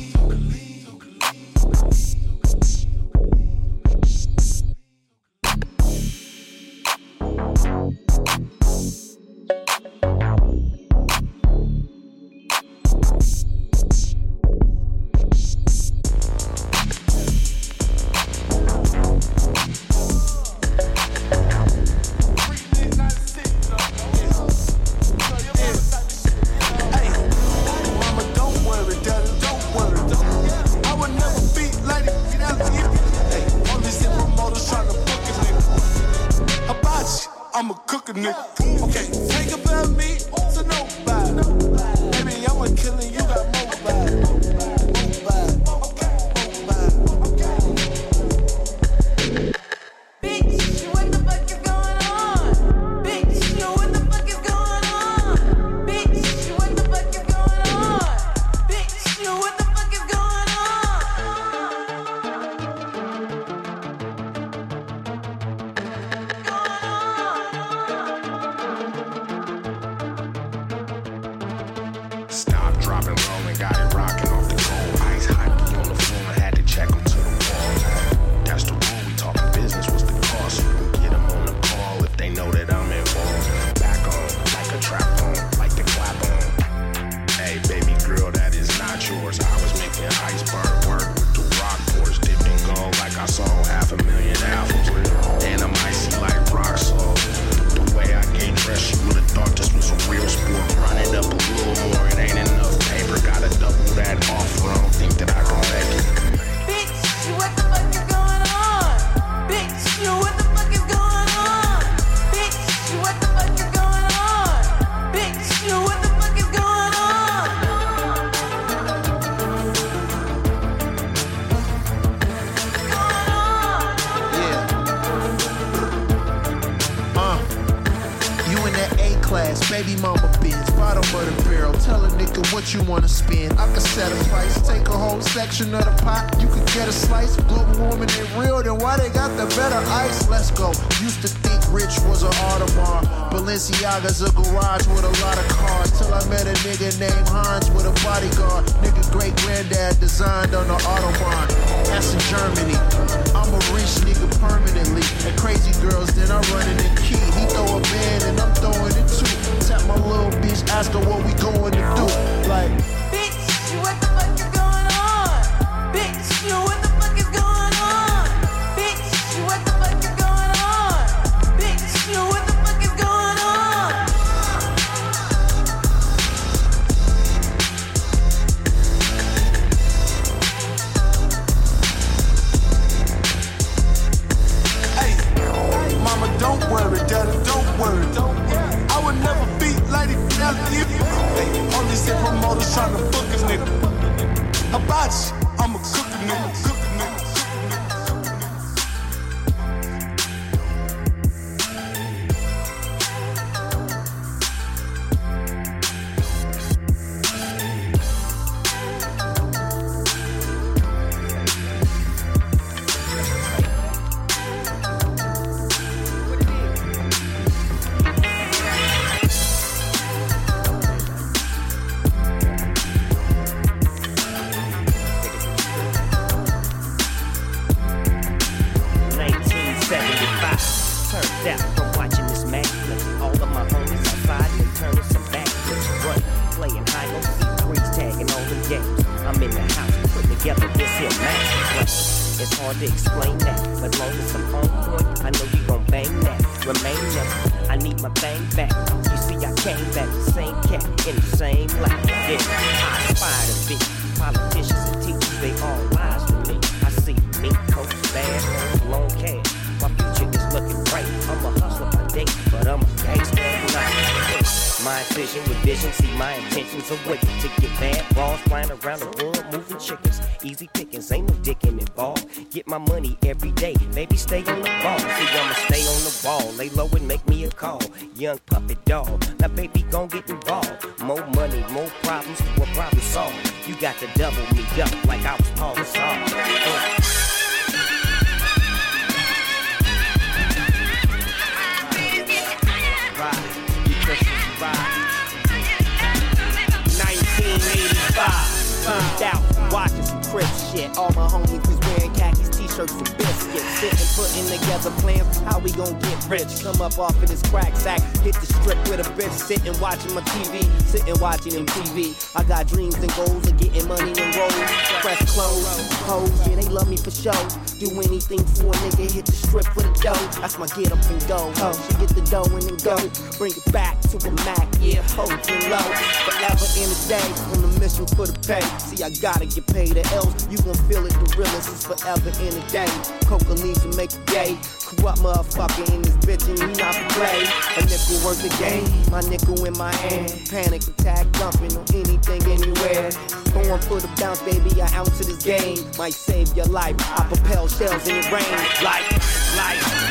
Out 298.89 299.58
watching 299.71 300.03
some 300.03 300.23
crib 300.25 300.47
shit. 300.71 300.97
All 300.97 301.13
my 301.13 301.27
homies 301.27 301.65
is 301.69 301.79
wearing 301.89 302.13
khakis, 302.15 302.49
t-shirts, 302.51 302.93
and 302.93 303.17
biscuits. 303.17 303.65
Sitting, 303.79 304.09
putting 304.17 304.47
together 304.59 304.91
plans, 305.03 305.39
how 305.41 305.59
we 305.59 305.71
gon' 305.73 305.99
get 306.01 306.29
rich. 306.29 306.63
Come 306.63 306.81
up 306.81 306.99
off 306.99 307.21
of 307.23 307.29
this 307.29 307.43
crack 307.51 307.75
sack, 307.77 308.01
hit 308.23 308.35
the 308.35 308.47
strip 308.47 308.79
with 308.89 309.01
a 309.01 309.09
bitch. 309.15 309.33
Sitting, 309.33 309.79
watching 309.81 310.15
my 310.15 310.23
TV, 310.23 310.65
sitting, 310.83 311.19
watching 311.21 311.53
MTV. 311.65 312.37
I 312.37 312.45
got 312.45 312.67
dreams 312.67 312.97
and 312.97 313.13
goals 313.15 313.47
of 313.47 313.57
getting 313.57 313.87
money 313.89 314.11
and 314.11 314.37
rolls. 314.37 314.55
Press 315.01 315.35
clothes, 315.35 315.93
hoes, 316.05 316.49
yeah, 316.49 316.57
they 316.57 316.69
love 316.69 316.89
me 316.89 316.97
for 316.97 317.11
show. 317.11 317.39
Do 317.79 317.89
anything 318.03 318.45
for 318.59 318.71
a 318.75 318.79
nigga, 318.89 319.11
hit 319.11 319.27
the 319.27 319.33
strip 319.33 319.67
for 319.67 319.83
the 319.83 319.93
dough. 320.03 320.41
That's 320.41 320.59
my 320.59 320.67
get 320.69 320.93
up 320.93 321.03
and 321.11 321.21
go. 321.29 321.53
Ho, 321.63 321.73
she 321.73 321.95
get 321.99 322.11
the 322.11 322.23
dough 322.31 322.51
and 322.51 322.63
then 322.63 322.77
go. 322.83 322.97
Bring 323.39 323.53
it 323.53 323.73
back 323.73 324.01
to 324.11 324.19
the 324.19 324.31
Mac, 324.45 324.69
yeah, 324.81 325.03
hoes 325.15 325.31
and 325.31 325.71
low. 325.71 325.89
Forever 326.27 326.67
in 326.79 326.89
the 326.91 326.99
day, 327.09 327.29
on 327.55 327.63
the 327.63 327.81
mission 327.81 328.07
for 328.07 328.27
the 328.27 328.39
pay. 328.47 328.63
See, 328.79 329.03
I 329.03 329.11
gotta 329.11 329.47
get 329.47 329.58
you 329.59 329.75
pay 329.75 329.87
the 329.87 330.07
L's, 330.15 330.47
you 330.49 330.59
gon' 330.59 330.79
feel 330.87 331.05
it. 331.05 331.13
The 331.13 331.35
realest 331.37 331.69
is 331.69 331.87
forever 331.87 332.31
in 332.47 332.55
a 332.55 332.65
day. 332.71 332.87
Coca 333.27 333.55
leaves 333.59 333.83
to 333.83 333.91
make 333.97 334.15
a 334.15 334.23
gay. 334.31 334.59
Corrupt 334.87 335.19
motherfucker 335.19 335.83
in 335.95 336.03
this 336.03 336.17
bitch 336.23 336.47
and 336.49 336.59
you 336.59 336.71
not 336.79 336.95
play. 337.11 337.43
A 337.75 337.83
nickel 337.91 338.23
worth 338.23 338.39
a 338.47 338.53
game, 338.63 338.87
my 339.11 339.21
nickel 339.27 339.65
in 339.65 339.77
my 339.77 339.93
hand. 340.07 340.31
Panic 340.49 340.87
attack, 340.87 341.27
dumping 341.33 341.77
on 341.77 341.85
anything, 341.93 342.43
anywhere. 342.47 343.11
Going 343.51 343.83
for 343.83 343.99
the 343.99 344.11
bounce, 344.21 344.43
baby, 344.43 344.81
I 344.81 344.87
ounce 344.95 345.19
to 345.19 345.25
this 345.25 345.43
game 345.43 345.79
might 345.99 346.15
save 346.15 346.55
your 346.57 346.67
life. 346.67 346.95
I 347.19 347.27
propel 347.27 347.67
shells 347.67 348.07
in 348.07 348.21
the 348.21 348.31
rain, 348.31 348.47
like, 348.85 349.11
like. 349.57 350.08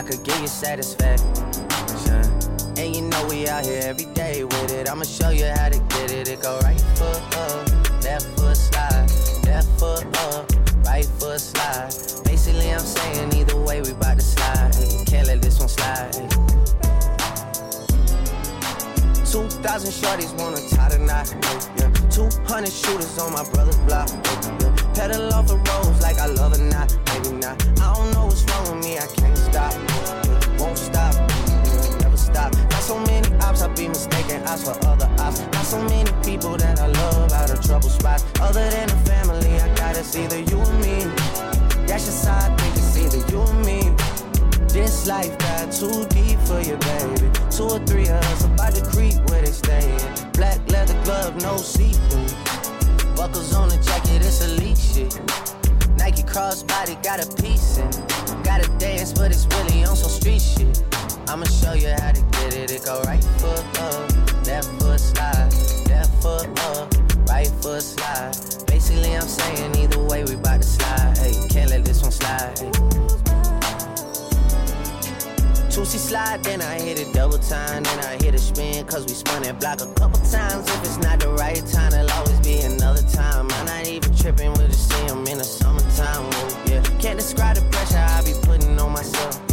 I 0.00 0.02
could 0.02 0.22
give 0.22 0.40
you 0.40 0.46
satisfaction. 0.46 1.28
And 2.78 2.96
you 2.96 3.02
know 3.02 3.26
we 3.28 3.46
out 3.46 3.66
here 3.66 3.82
every 3.84 4.06
day 4.14 4.44
with 4.44 4.72
it. 4.72 4.88
I'ma 4.88 5.04
show 5.04 5.28
you 5.28 5.44
how 5.44 5.68
to 5.68 5.78
get 5.78 6.10
it. 6.10 6.26
It 6.26 6.40
go 6.40 6.58
right 6.60 6.80
foot 6.96 7.20
up, 7.36 8.02
left 8.02 8.24
foot 8.38 8.56
slide, 8.56 9.10
left 9.44 9.68
foot 9.78 10.06
up, 10.32 10.50
right 10.86 11.04
foot 11.04 11.38
slide. 11.38 11.92
Basically, 12.24 12.72
I'm 12.72 12.80
saying 12.80 13.34
either 13.34 13.60
way 13.60 13.82
we 13.82 13.92
bout 13.92 14.16
to 14.16 14.22
slide. 14.24 14.72
Can't 15.06 15.26
let 15.26 15.42
this 15.42 15.58
one 15.58 15.68
slide. 15.68 16.12
2,000 19.30 19.92
shorties 19.92 20.32
wanna 20.40 20.66
tie 20.70 20.88
the 20.88 20.98
knot. 21.04 21.28
Yeah. 21.76 21.92
200 22.08 22.72
shooters 22.72 23.18
on 23.18 23.34
my 23.34 23.44
brother's 23.50 23.76
block. 23.84 24.08
Yeah. 24.08 24.74
Pedal 24.94 25.34
off 25.34 25.46
the 25.46 25.56
roads 25.56 26.00
like 26.00 26.18
I 26.18 26.26
love 26.26 26.54
it, 26.54 26.62
not, 26.72 26.96
maybe 27.12 27.36
not. 27.36 27.62
I 27.82 27.94
don't 27.94 28.10
know 28.12 28.19
I 33.62 33.68
be 33.74 33.88
mistaken 33.88 34.42
ops 34.46 34.64
for 34.64 34.86
other 34.86 35.06
eyes. 35.18 35.40
Got 35.40 35.64
so 35.66 35.82
many 35.82 36.10
people 36.24 36.56
that 36.56 36.80
I 36.80 36.86
love 36.86 37.32
out 37.32 37.50
of 37.50 37.60
trouble 37.62 37.90
spots. 37.90 38.24
Other 38.40 38.70
than 38.70 38.88
the 38.88 38.96
family, 39.04 39.60
I 39.60 39.74
got 39.74 39.96
it's 39.96 40.16
either 40.16 40.40
you 40.40 40.58
or 40.58 40.72
me. 40.80 41.04
That's 41.86 42.06
just 42.06 42.26
how 42.26 42.38
I 42.38 42.56
think 42.56 42.76
it's 42.76 42.96
either 42.96 43.20
you 43.30 43.40
or 43.40 43.54
me. 43.64 43.94
This 44.72 45.06
life 45.06 45.36
got 45.38 45.72
too 45.72 46.06
deep 46.08 46.38
for 46.48 46.60
you, 46.60 46.76
baby. 46.76 47.28
Two 47.50 47.64
or 47.64 47.80
three 47.84 48.08
of 48.08 48.24
us 48.32 48.44
about 48.44 48.74
to 48.76 48.84
creep 48.92 49.16
where 49.28 49.42
they 49.42 49.52
staying. 49.52 50.00
Black 50.32 50.58
leather 50.70 50.96
glove, 51.04 51.36
no 51.42 51.56
see-through. 51.58 52.28
Buckles 53.14 53.52
on 53.54 53.68
the 53.68 53.76
jacket, 53.84 54.24
it's 54.24 54.40
elite 54.40 54.78
shit. 54.78 55.12
Nike 55.98 56.22
crossbody 56.22 56.96
got 57.02 57.20
a 57.20 57.28
piece 57.42 57.76
in. 57.76 57.90
Gotta 58.42 58.70
dance, 58.78 59.12
but 59.12 59.30
it's 59.30 59.46
really 59.56 59.84
on 59.84 59.96
some 59.96 60.08
street 60.08 60.40
shit. 60.40 60.89
I'ma 61.30 61.44
show 61.44 61.74
you 61.74 61.90
how 61.90 62.10
to 62.10 62.20
get 62.32 62.56
it. 62.56 62.72
It 62.72 62.84
go 62.84 63.00
right 63.02 63.22
foot 63.38 63.64
up, 63.78 64.46
left 64.46 64.66
foot 64.82 64.98
slide, 64.98 65.52
left 65.88 66.12
foot 66.20 66.48
up, 66.74 66.92
right 67.28 67.46
foot 67.62 67.82
slide. 67.82 68.34
Basically, 68.66 69.14
I'm 69.14 69.28
saying 69.28 69.76
either 69.76 70.02
way 70.02 70.24
we 70.24 70.34
bout 70.34 70.60
to 70.60 70.66
slide. 70.66 71.16
Hey, 71.18 71.34
can't 71.48 71.70
let 71.70 71.84
this 71.84 72.02
one 72.02 72.10
slide. 72.10 72.58
Hey. 72.58 72.72
Two 75.70 75.84
C 75.84 75.98
slide, 75.98 76.42
then 76.42 76.62
I 76.62 76.80
hit 76.80 76.98
it 76.98 77.14
double 77.14 77.38
time, 77.38 77.84
then 77.84 78.00
I 78.00 78.16
hit 78.20 78.34
a 78.34 78.38
spin, 78.38 78.84
cause 78.86 79.06
we 79.06 79.12
spun 79.14 79.42
that 79.44 79.60
block 79.60 79.80
a 79.82 79.86
couple 79.94 80.18
times. 80.28 80.68
If 80.68 80.80
it's 80.82 80.98
not 80.98 81.20
the 81.20 81.28
right 81.28 81.64
time, 81.64 81.94
it'll 81.94 82.10
always 82.10 82.40
be 82.40 82.58
another 82.62 83.02
time. 83.02 83.48
I'm 83.48 83.66
not 83.66 83.86
even 83.86 84.12
tripping 84.16 84.50
with 84.54 84.66
the 84.66 84.74
see 84.74 85.06
'em 85.06 85.24
in 85.28 85.38
the 85.38 85.44
summertime. 85.44 86.24
Whoa, 86.24 86.72
yeah. 86.72 86.82
Can't 86.98 87.20
describe 87.20 87.54
the 87.54 87.62
pressure 87.70 87.98
I 87.98 88.20
be 88.24 88.34
putting 88.42 88.76
on 88.80 88.90
myself. 88.90 89.49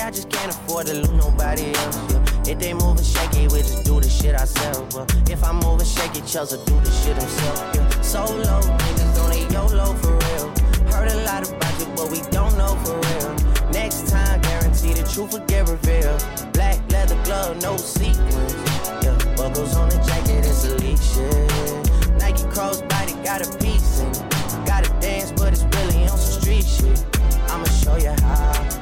I 0.00 0.10
just 0.10 0.30
can't 0.30 0.50
afford 0.50 0.86
to 0.86 0.94
lose 0.94 1.10
nobody 1.10 1.74
else. 1.74 1.98
Yeah. 2.12 2.52
If 2.52 2.58
they 2.60 2.72
moving 2.72 3.04
shaky, 3.04 3.48
we 3.48 3.58
just 3.58 3.84
do 3.84 4.00
the 4.00 4.08
shit 4.08 4.34
ourselves. 4.34 4.94
But 4.94 5.12
if 5.28 5.42
I'm 5.42 5.56
moving 5.56 5.86
shaky, 5.86 6.20
Chelsea 6.22 6.56
do 6.66 6.80
the 6.80 6.90
shit 6.90 7.16
himself. 7.16 7.74
Yeah. 7.74 8.00
Solo, 8.00 8.60
niggas 8.60 9.24
on 9.24 9.32
a 9.32 9.40
YOLO 9.52 9.94
for 9.94 10.12
real. 10.12 10.48
Heard 10.92 11.10
a 11.10 11.24
lot 11.24 11.48
about 11.50 11.74
you, 11.80 11.86
but 11.96 12.10
we 12.10 12.20
don't 12.30 12.56
know 12.56 12.76
for 12.84 12.96
real. 12.96 13.34
Next 13.72 14.08
time, 14.08 14.40
guarantee 14.40 14.94
the 14.94 15.08
truth 15.12 15.32
will 15.32 15.46
get 15.46 15.68
revealed. 15.68 16.24
Black 16.52 16.78
leather 16.90 17.18
glove, 17.24 17.60
no 17.60 17.76
sequins. 17.76 18.54
Yeah, 19.02 19.16
buckles 19.36 19.76
on 19.76 19.90
the 19.90 19.98
jacket, 20.06 20.46
it's 20.46 20.64
elite 20.64 21.02
shit. 21.02 22.18
Nike 22.20 22.44
crossbody 22.54 23.12
got 23.24 23.42
a 23.42 23.58
piece 23.58 24.00
in 24.00 24.08
it. 24.08 24.66
Gotta 24.66 24.90
dance, 25.00 25.32
but 25.32 25.52
it's 25.52 25.64
really 25.64 26.08
on 26.08 26.16
some 26.18 26.40
street 26.40 26.64
shit. 26.64 27.04
I'ma 27.50 27.64
show 27.64 27.96
you 27.96 28.14
how. 28.22 28.67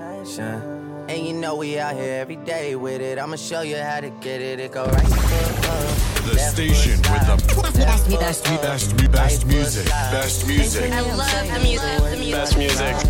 And 0.00 1.26
you 1.26 1.34
know 1.34 1.56
we 1.56 1.78
out 1.78 1.94
here 1.94 2.14
every 2.14 2.36
day 2.36 2.74
with 2.74 3.02
it. 3.02 3.18
I'ma 3.18 3.36
show 3.36 3.60
you 3.60 3.76
how 3.76 4.00
to 4.00 4.08
get 4.08 4.40
it. 4.40 4.58
It 4.58 4.72
go 4.72 4.86
right 4.86 5.06
foot 5.06 5.68
up, 5.68 6.24
The 6.24 6.32
left 6.36 6.54
station 6.54 7.02
foot 7.02 7.28
with 7.28 7.36
the 7.38 7.52
slide, 7.52 7.74
best, 7.74 8.08
left 8.08 8.20
best, 8.20 8.46
foot 8.46 8.56
up, 8.56 8.62
best, 8.62 8.96
best, 9.12 9.44
right 9.44 9.46
music. 9.46 9.86
Best 9.86 10.46
music. 10.46 10.92
I 10.92 11.00
love 11.00 11.52
the 11.52 11.60
music. 11.60 11.98
The 11.98 12.16
music. 12.16 12.32
Best 12.32 12.56
music. 12.56 13.09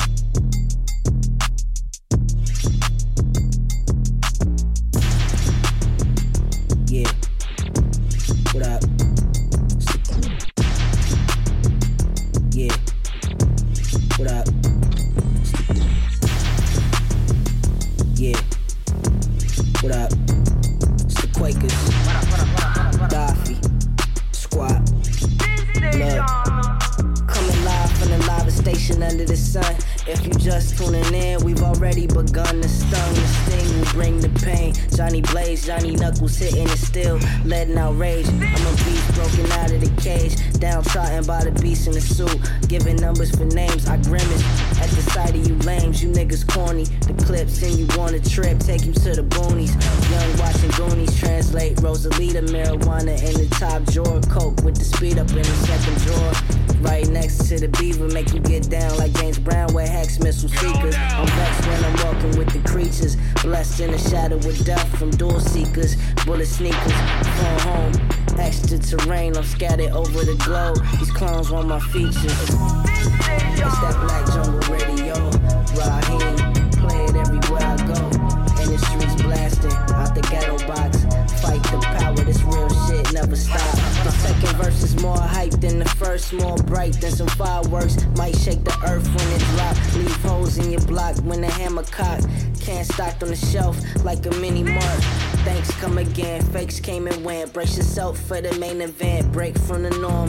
glow. 70.51 70.73
These 70.99 71.11
clones 71.11 71.49
want 71.49 71.67
my 71.69 71.79
features. 71.79 72.15
It's 73.63 73.77
that 73.83 73.95
black 74.03 74.25
brace 97.71 97.77
yourself 97.77 98.19
for 98.19 98.41
the 98.41 98.53
main 98.59 98.81
event. 98.81 99.31
Break 99.31 99.57
from 99.57 99.83
the 99.83 99.89
norm. 99.91 100.27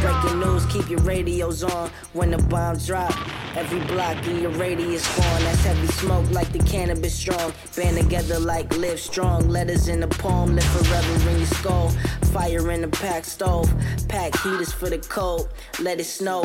Breaking 0.00 0.40
news, 0.40 0.66
keep 0.66 0.90
your 0.90 1.00
radios 1.00 1.62
on 1.62 1.90
when 2.12 2.32
the 2.32 2.38
bomb 2.38 2.76
drop. 2.78 3.14
Every 3.56 3.80
block 3.86 4.26
in 4.26 4.42
your 4.42 4.50
radius 4.50 5.06
born. 5.16 5.42
That's 5.44 5.64
heavy 5.64 5.86
smoke 5.86 6.30
like 6.30 6.52
the 6.52 6.58
cannabis 6.58 7.14
strong. 7.14 7.54
Band 7.74 7.96
together 7.96 8.38
like 8.38 8.76
live 8.76 9.00
strong. 9.00 9.48
Letters 9.48 9.88
in 9.88 10.00
the 10.00 10.08
palm, 10.08 10.54
live 10.54 10.64
forever 10.64 11.30
in 11.30 11.38
your 11.38 11.46
skull. 11.46 11.88
Fire 12.34 12.70
in 12.70 12.82
the 12.82 12.88
pack 12.88 13.24
stove. 13.24 13.72
Pack 14.08 14.38
heaters 14.40 14.74
for 14.74 14.90
the 14.90 14.98
cold. 14.98 15.48
Let 15.80 15.98
it 16.00 16.04
snow. 16.04 16.42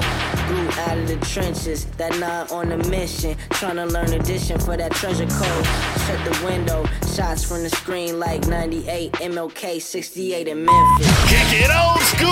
Blue 0.48 0.70
out 0.88 0.98
of 0.98 1.08
the 1.10 1.18
trenches. 1.26 1.84
That 1.98 2.18
nine 2.18 2.48
on 2.48 2.72
a 2.72 2.78
mission. 2.90 3.36
Trying 3.50 3.76
to 3.76 3.88
learn 3.88 4.14
addition 4.14 4.58
for 4.58 4.78
that 4.78 4.94
treasure 4.94 5.28
code. 5.28 5.66
Shut 6.08 6.24
the 6.24 6.46
window. 6.46 6.86
Shots 7.14 7.44
from 7.44 7.64
the 7.64 7.70
screen 7.72 8.20
like 8.20 8.48
98, 8.48 9.12
MLK 9.14 9.82
68 9.82 10.48
in 10.48 10.64
Memphis. 10.64 11.30
Kick 11.30 11.62
it 11.62 11.72
old 11.76 12.00
school! 12.04 12.30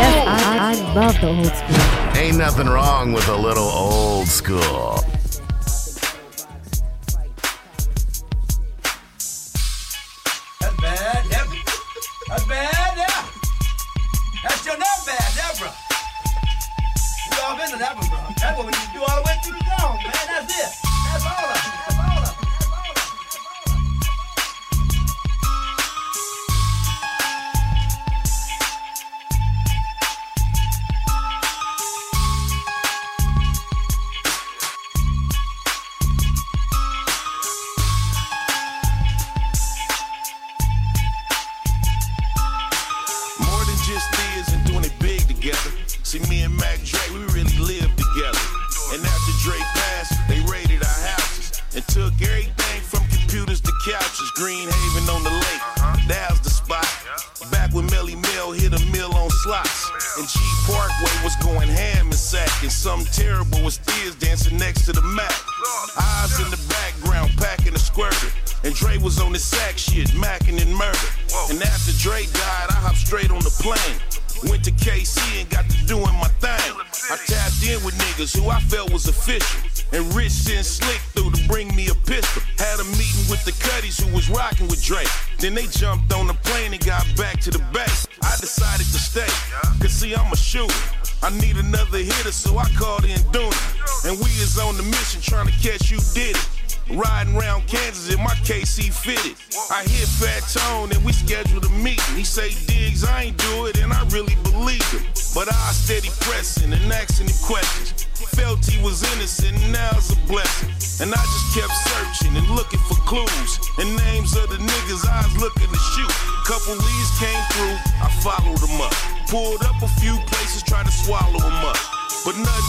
Yes, 0.00 0.26
I, 0.26 0.72
I 0.72 0.94
love 0.94 1.20
the 1.20 1.28
old 1.28 1.46
school. 1.46 1.97
Ain't 2.18 2.36
nothing 2.36 2.66
wrong 2.66 3.12
with 3.12 3.28
a 3.28 3.36
little 3.36 3.62
old 3.62 4.26
school. 4.26 5.17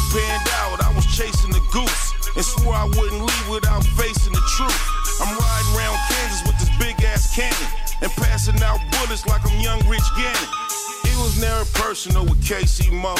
Panned 0.09 0.49
out, 0.65 0.81
I 0.81 0.93
was 0.95 1.05
chasing 1.05 1.51
the 1.51 1.61
goose 1.71 2.13
and 2.35 2.45
swore 2.45 2.73
I 2.73 2.85
wouldn't 2.85 3.21
leave 3.21 3.47
without 3.49 3.83
facing 3.97 4.33
the 4.33 4.43
truth. 4.57 4.81
I'm 5.21 5.37
riding 5.37 5.71
around 5.75 5.97
Kansas 6.09 6.41
with 6.45 6.57
this 6.59 6.71
big 6.79 7.01
ass 7.03 7.35
cannon 7.35 7.69
and 8.01 8.11
passing 8.13 8.61
out 8.63 8.79
bullets 8.91 9.25
like 9.27 9.45
I'm 9.45 9.59
young 9.59 9.79
Rich 9.87 10.07
Gannon. 10.15 10.49
It 11.05 11.17
was 11.19 11.39
never 11.39 11.65
personal 11.77 12.23
with 12.23 12.41
KC 12.43 12.91
Mo. 12.91 13.15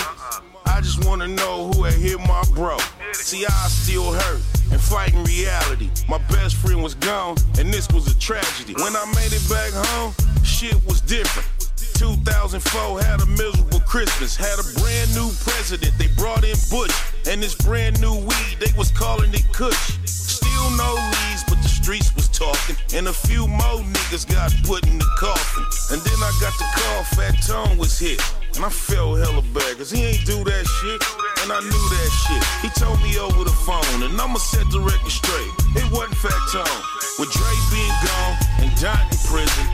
I 0.66 0.82
just 0.82 1.06
wanna 1.06 1.28
know 1.28 1.72
who 1.72 1.84
had 1.84 1.96
hit 1.96 2.20
my 2.20 2.44
bro. 2.54 2.78
See, 3.14 3.46
I 3.46 3.68
still 3.68 4.14
hurt 4.14 4.42
and 4.72 4.80
fighting 4.80 5.24
reality. 5.24 5.90
My 6.08 6.20
best 6.30 6.56
friend 6.56 6.82
was 6.82 6.96
gone, 6.96 7.38
and 7.58 7.74
this 7.74 7.88
was 7.90 8.08
a 8.08 8.18
tragedy. 8.18 8.74
When 8.74 8.96
I 8.96 9.06
made 9.16 9.34
it 9.34 9.46
back 9.50 9.74
home, 9.74 10.14
shit 10.44 10.76
was 10.86 11.02
different. 11.02 11.59
2004 12.00 13.04
had 13.04 13.20
a 13.20 13.26
miserable 13.26 13.82
Christmas. 13.82 14.32
Had 14.34 14.56
a 14.56 14.64
brand 14.80 15.12
new 15.12 15.28
president. 15.44 15.92
They 16.00 16.08
brought 16.16 16.48
in 16.48 16.56
Bush 16.72 16.96
and 17.28 17.44
this 17.44 17.56
brand 17.56 18.00
new 18.00 18.16
weed. 18.16 18.56
They 18.64 18.72
was 18.80 18.90
calling 18.90 19.34
it 19.34 19.44
Kush. 19.52 20.00
Still 20.08 20.72
no 20.80 20.96
leads, 20.96 21.44
but 21.44 21.60
the 21.60 21.68
streets 21.68 22.16
was 22.16 22.30
talking. 22.30 22.80
And 22.96 23.10
a 23.10 23.14
few 23.14 23.48
more 23.48 23.84
niggas 23.84 24.24
got 24.24 24.56
put 24.64 24.88
in 24.88 24.98
the 24.98 25.12
coffin. 25.20 25.68
And 25.92 26.00
then 26.00 26.20
I 26.24 26.32
got 26.40 26.56
the 26.56 26.68
call, 26.72 27.04
Fat 27.20 27.36
Tone 27.44 27.78
was 27.78 28.00
hit. 28.00 28.24
And 28.56 28.64
I 28.64 28.70
felt 28.70 29.20
hella 29.20 29.44
bad, 29.52 29.76
cause 29.76 29.92
he 29.92 30.00
ain't 30.08 30.26
do 30.26 30.40
that 30.48 30.66
shit. 30.80 31.04
And 31.44 31.52
I 31.52 31.60
knew 31.60 31.84
that 32.00 32.12
shit. 32.24 32.44
He 32.64 32.70
told 32.80 32.96
me 33.04 33.20
over 33.20 33.44
the 33.44 33.58
phone, 33.68 34.08
and 34.08 34.16
I'ma 34.16 34.40
set 34.40 34.64
the 34.72 34.80
record 34.80 35.12
straight. 35.12 35.52
It 35.76 35.92
wasn't 35.92 36.16
Fat 36.16 36.40
Tone. 36.56 36.82
With 37.20 37.28
Dre 37.36 37.52
being 37.76 37.98
gone 38.08 38.36
and 38.64 38.72
Don 38.80 39.04
in 39.12 39.20
prison, 39.28 39.68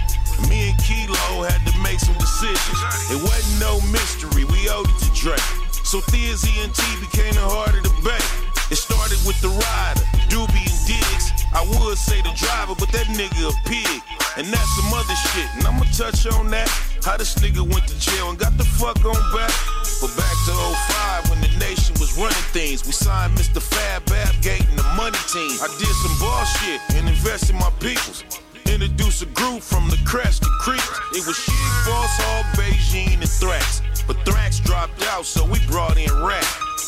me 0.49 0.71
and 0.71 0.77
Kilo 0.83 1.43
had 1.43 1.61
to 1.67 1.73
make 1.79 1.99
some 1.99 2.17
decisions. 2.17 2.79
It 3.11 3.19
wasn't 3.21 3.59
no 3.59 3.79
mystery, 3.91 4.45
we 4.45 4.69
owed 4.69 4.89
it 4.89 4.99
to 5.05 5.09
Dre. 5.13 5.37
So 5.85 6.01
Theozy 6.01 6.63
and 6.63 6.73
T 6.73 6.81
became 6.99 7.33
the 7.35 7.45
heart 7.45 7.75
of 7.77 7.83
the 7.83 7.93
bay. 8.01 8.25
It 8.71 8.81
started 8.81 9.21
with 9.29 9.37
the 9.45 9.53
rider, 9.53 10.05
Doobie 10.33 10.65
and 10.65 10.81
Diggs. 10.89 11.31
I 11.53 11.61
would 11.61 11.97
say 11.97 12.19
the 12.25 12.33
driver, 12.33 12.73
but 12.73 12.89
that 12.91 13.05
nigga 13.13 13.47
a 13.47 13.53
pig. 13.69 14.01
And 14.35 14.51
that's 14.51 14.71
some 14.75 14.91
other 14.91 15.15
shit, 15.31 15.47
and 15.55 15.63
I'ma 15.63 15.85
touch 15.93 16.25
on 16.27 16.49
that. 16.51 16.67
How 17.05 17.15
this 17.15 17.35
nigga 17.35 17.61
went 17.61 17.87
to 17.87 17.97
jail 17.99 18.29
and 18.29 18.37
got 18.37 18.57
the 18.57 18.65
fuck 18.65 18.97
on 19.05 19.15
back. 19.31 19.53
But 20.01 20.11
back 20.17 20.35
to 20.49 20.51
05 20.51 21.29
when 21.29 21.39
the 21.39 21.53
nation 21.61 21.95
was 22.01 22.17
running 22.17 22.47
things. 22.51 22.85
We 22.85 22.91
signed 22.91 23.37
Mr. 23.37 23.61
Fab 23.61 24.03
Babgate 24.05 24.67
and 24.67 24.79
the 24.79 24.89
money 24.99 25.21
team. 25.31 25.55
I 25.61 25.69
did 25.77 25.93
some 26.03 26.15
bullshit 26.19 26.81
and 26.97 27.07
invested 27.07 27.55
in 27.55 27.61
my 27.61 27.69
peoples. 27.79 28.44
Introduce 28.71 29.21
a 29.21 29.27
group 29.27 29.61
from 29.61 29.89
the 29.89 29.97
crest 30.05 30.43
to 30.43 30.49
creeps. 30.59 30.89
It 31.13 31.25
was 31.25 31.37
Shig, 31.37 31.85
Boss 31.85 32.11
Hall, 32.19 32.43
Beijing, 32.57 33.21
and 33.21 33.29
Thrax. 33.29 33.81
But 34.07 34.17
Thrax 34.25 34.63
dropped 34.63 35.01
out, 35.07 35.25
so 35.25 35.45
we 35.45 35.59
brought 35.67 35.97
in 35.97 36.11
Rap. 36.23 36.45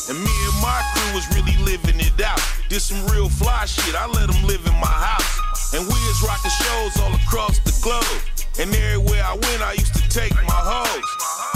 And 0.08 0.18
me 0.18 0.30
and 0.30 0.58
my 0.62 0.80
crew 0.94 1.14
was 1.14 1.26
really 1.34 1.56
living 1.64 2.00
it 2.00 2.20
out. 2.20 2.40
Did 2.68 2.80
some 2.80 3.04
real 3.12 3.28
fly 3.28 3.66
shit, 3.66 3.94
I 3.94 4.06
let 4.06 4.30
them 4.30 4.42
live 4.44 4.64
in 4.66 4.74
my 4.80 4.88
house. 4.88 5.74
And 5.74 5.84
we 5.84 5.98
was 6.08 6.18
rocking 6.24 6.50
shows 6.50 6.96
all 7.00 7.14
across 7.14 7.58
the 7.60 7.76
globe. 7.84 8.22
And 8.58 8.74
everywhere 8.74 9.22
I 9.22 9.34
went, 9.36 9.60
I 9.62 9.72
used 9.76 9.94
to 9.94 10.04
take 10.08 10.34
my 10.48 10.60
hoes. 10.60 11.08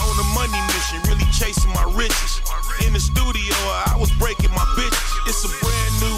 On 0.05 0.17
a 0.21 0.29
money 0.37 0.61
mission, 0.69 1.01
really 1.09 1.29
chasing 1.33 1.73
my 1.73 1.89
riches. 1.97 2.33
In 2.87 2.93
the 2.93 3.01
studio, 3.01 3.57
I 3.89 3.97
was 3.99 4.13
breaking 4.21 4.53
my 4.53 4.69
bitches. 4.77 5.01
It's 5.27 5.43
a 5.45 5.53
brand 5.61 5.93
new 5.99 6.17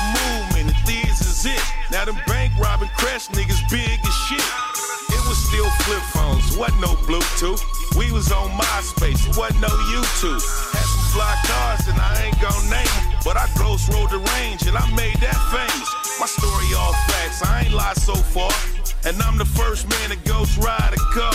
Now 1.45 2.07
them 2.07 2.17
bank 2.27 2.53
robbing 2.59 2.89
crash 2.97 3.29
niggas 3.29 3.61
big 3.69 4.01
as 4.01 4.17
shit. 4.25 4.41
It 5.13 5.21
was 5.29 5.37
still 5.37 5.69
flip 5.85 6.01
phones, 6.17 6.57
wasn't 6.57 6.81
no 6.81 6.97
Bluetooth. 7.05 7.61
We 7.99 8.11
was 8.13 8.33
on 8.33 8.49
MySpace, 8.51 9.37
wasn't 9.37 9.61
no 9.61 9.69
YouTube. 9.93 10.41
Had 10.73 10.89
some 10.89 11.07
fly 11.13 11.37
cars, 11.45 11.87
and 11.89 12.01
I 12.01 12.25
ain't 12.25 12.41
gon' 12.41 12.71
name 12.71 12.89
'em, 12.89 13.19
But 13.25 13.37
I 13.37 13.47
ghost 13.59 13.93
rode 13.93 14.11
the 14.11 14.25
range, 14.37 14.63
and 14.67 14.77
I 14.77 14.89
made 14.97 15.17
that 15.21 15.37
famous. 15.53 15.89
My 16.19 16.27
story 16.27 16.73
all 16.79 16.95
facts, 17.09 17.43
I 17.43 17.65
ain't 17.65 17.75
lied 17.75 17.99
so 17.99 18.15
far. 18.15 18.53
And 19.05 19.21
I'm 19.23 19.37
the 19.37 19.45
first 19.45 19.87
man 19.87 20.11
to 20.11 20.17
ghost 20.17 20.57
ride 20.57 20.95
a 20.95 21.03
car. 21.13 21.35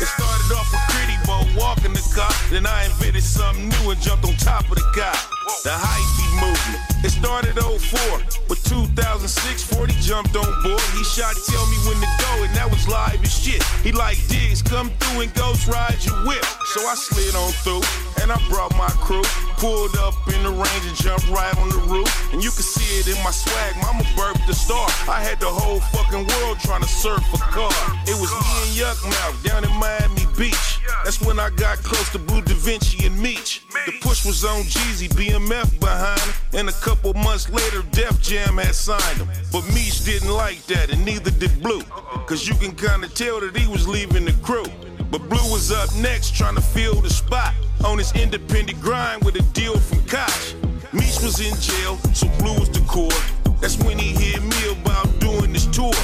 It 0.00 0.08
started 0.08 0.56
off 0.56 0.72
with 0.72 0.84
Pretty 0.88 1.18
Boy 1.26 1.44
walking 1.60 1.92
the 1.92 2.04
car. 2.14 2.32
Then 2.48 2.64
I 2.64 2.86
invented 2.86 3.22
something 3.22 3.68
new 3.68 3.90
and 3.90 4.00
jumped 4.00 4.24
on 4.24 4.34
top 4.36 4.64
of 4.70 4.76
the 4.76 4.88
car. 4.96 5.29
The 5.62 5.70
hyphy 5.76 6.28
movement. 6.40 6.80
It 7.04 7.10
started 7.10 7.58
04, 7.58 8.22
but 8.48 8.58
2006, 8.64 9.64
40 9.74 9.92
jumped 10.00 10.36
on 10.36 10.48
board. 10.62 10.80
He 10.96 11.04
shot 11.04 11.34
tell 11.46 11.66
me 11.66 11.76
when 11.84 11.98
and 12.00 12.19
that 12.60 12.70
was 12.70 12.86
live 12.88 13.16
as 13.24 13.32
shit. 13.32 13.62
He 13.80 13.90
like 13.90 14.20
digs, 14.28 14.60
come 14.60 14.90
through 15.00 15.22
and 15.22 15.32
ghost 15.32 15.66
ride 15.66 15.96
your 16.04 16.20
whip. 16.28 16.44
So 16.76 16.84
I 16.84 16.94
slid 16.94 17.34
on 17.34 17.52
through, 17.64 17.80
and 18.20 18.30
I 18.30 18.36
brought 18.52 18.76
my 18.76 18.92
crew. 19.00 19.24
Pulled 19.56 19.96
up 19.96 20.12
in 20.28 20.42
the 20.44 20.52
range 20.52 20.84
and 20.84 20.96
jumped 20.96 21.28
right 21.30 21.56
on 21.56 21.70
the 21.70 21.80
roof. 21.88 22.08
And 22.32 22.44
you 22.44 22.50
can 22.50 22.60
see 22.60 23.00
it 23.00 23.08
in 23.08 23.16
my 23.24 23.30
swag, 23.30 23.76
mama 23.80 24.04
burped 24.14 24.46
the 24.46 24.52
star. 24.52 24.84
I 25.08 25.24
had 25.24 25.40
the 25.40 25.48
whole 25.48 25.80
fucking 25.80 26.26
world 26.28 26.60
trying 26.60 26.82
to 26.82 26.88
surf 26.88 27.24
a 27.32 27.38
car. 27.38 27.72
It 28.04 28.16
was 28.20 28.28
me 28.28 28.52
and 28.68 28.72
Yukmouth 28.76 29.42
down 29.42 29.64
in 29.64 29.72
Miami 29.80 30.28
Beach. 30.36 30.80
That's 31.04 31.20
when 31.20 31.40
I 31.40 31.48
got 31.50 31.78
close 31.78 32.10
to 32.12 32.18
Bleu 32.18 32.42
DaVinci 32.42 33.06
and 33.06 33.18
Meech. 33.20 33.64
The 33.86 33.92
push 34.00 34.24
was 34.26 34.44
on 34.44 34.62
Jeezy, 34.64 35.08
BMF 35.08 35.80
behind 35.80 36.20
him. 36.20 36.60
And 36.60 36.68
a 36.68 36.72
couple 36.72 37.14
months 37.14 37.48
later, 37.48 37.82
Def 37.90 38.20
Jam 38.20 38.58
had 38.58 38.74
signed 38.74 39.18
him. 39.18 39.28
But 39.50 39.66
Meech 39.74 40.04
didn't 40.04 40.30
like 40.30 40.64
that, 40.66 40.90
and 40.90 41.04
neither 41.04 41.30
did 41.30 41.62
Blue. 41.62 41.82
Cause 42.26 42.46
you 42.50 42.56
can 42.56 42.74
kinda 42.74 43.08
tell 43.08 43.38
that 43.40 43.56
he 43.56 43.66
was 43.68 43.86
leaving 43.86 44.24
the 44.24 44.32
crew. 44.42 44.66
But 45.10 45.28
Blue 45.28 45.52
was 45.52 45.70
up 45.70 45.94
next 45.96 46.34
trying 46.34 46.56
to 46.56 46.60
fill 46.60 47.00
the 47.00 47.10
spot. 47.10 47.54
on 47.82 47.96
his 47.96 48.12
independent 48.12 48.78
grind 48.78 49.24
with 49.24 49.34
a 49.36 49.42
deal 49.54 49.78
from 49.78 50.02
Koch. 50.04 50.54
Meech 50.92 51.18
was 51.22 51.40
in 51.40 51.54
jail, 51.58 51.96
so 52.12 52.28
Blue 52.38 52.52
was 52.60 52.68
the 52.68 52.80
core. 52.80 53.22
That's 53.60 53.78
when 53.78 53.98
he 53.98 54.12
hit 54.12 54.42
me 54.42 54.62
about 54.72 55.08
doing 55.18 55.50
this 55.54 55.64
tour. 55.66 55.94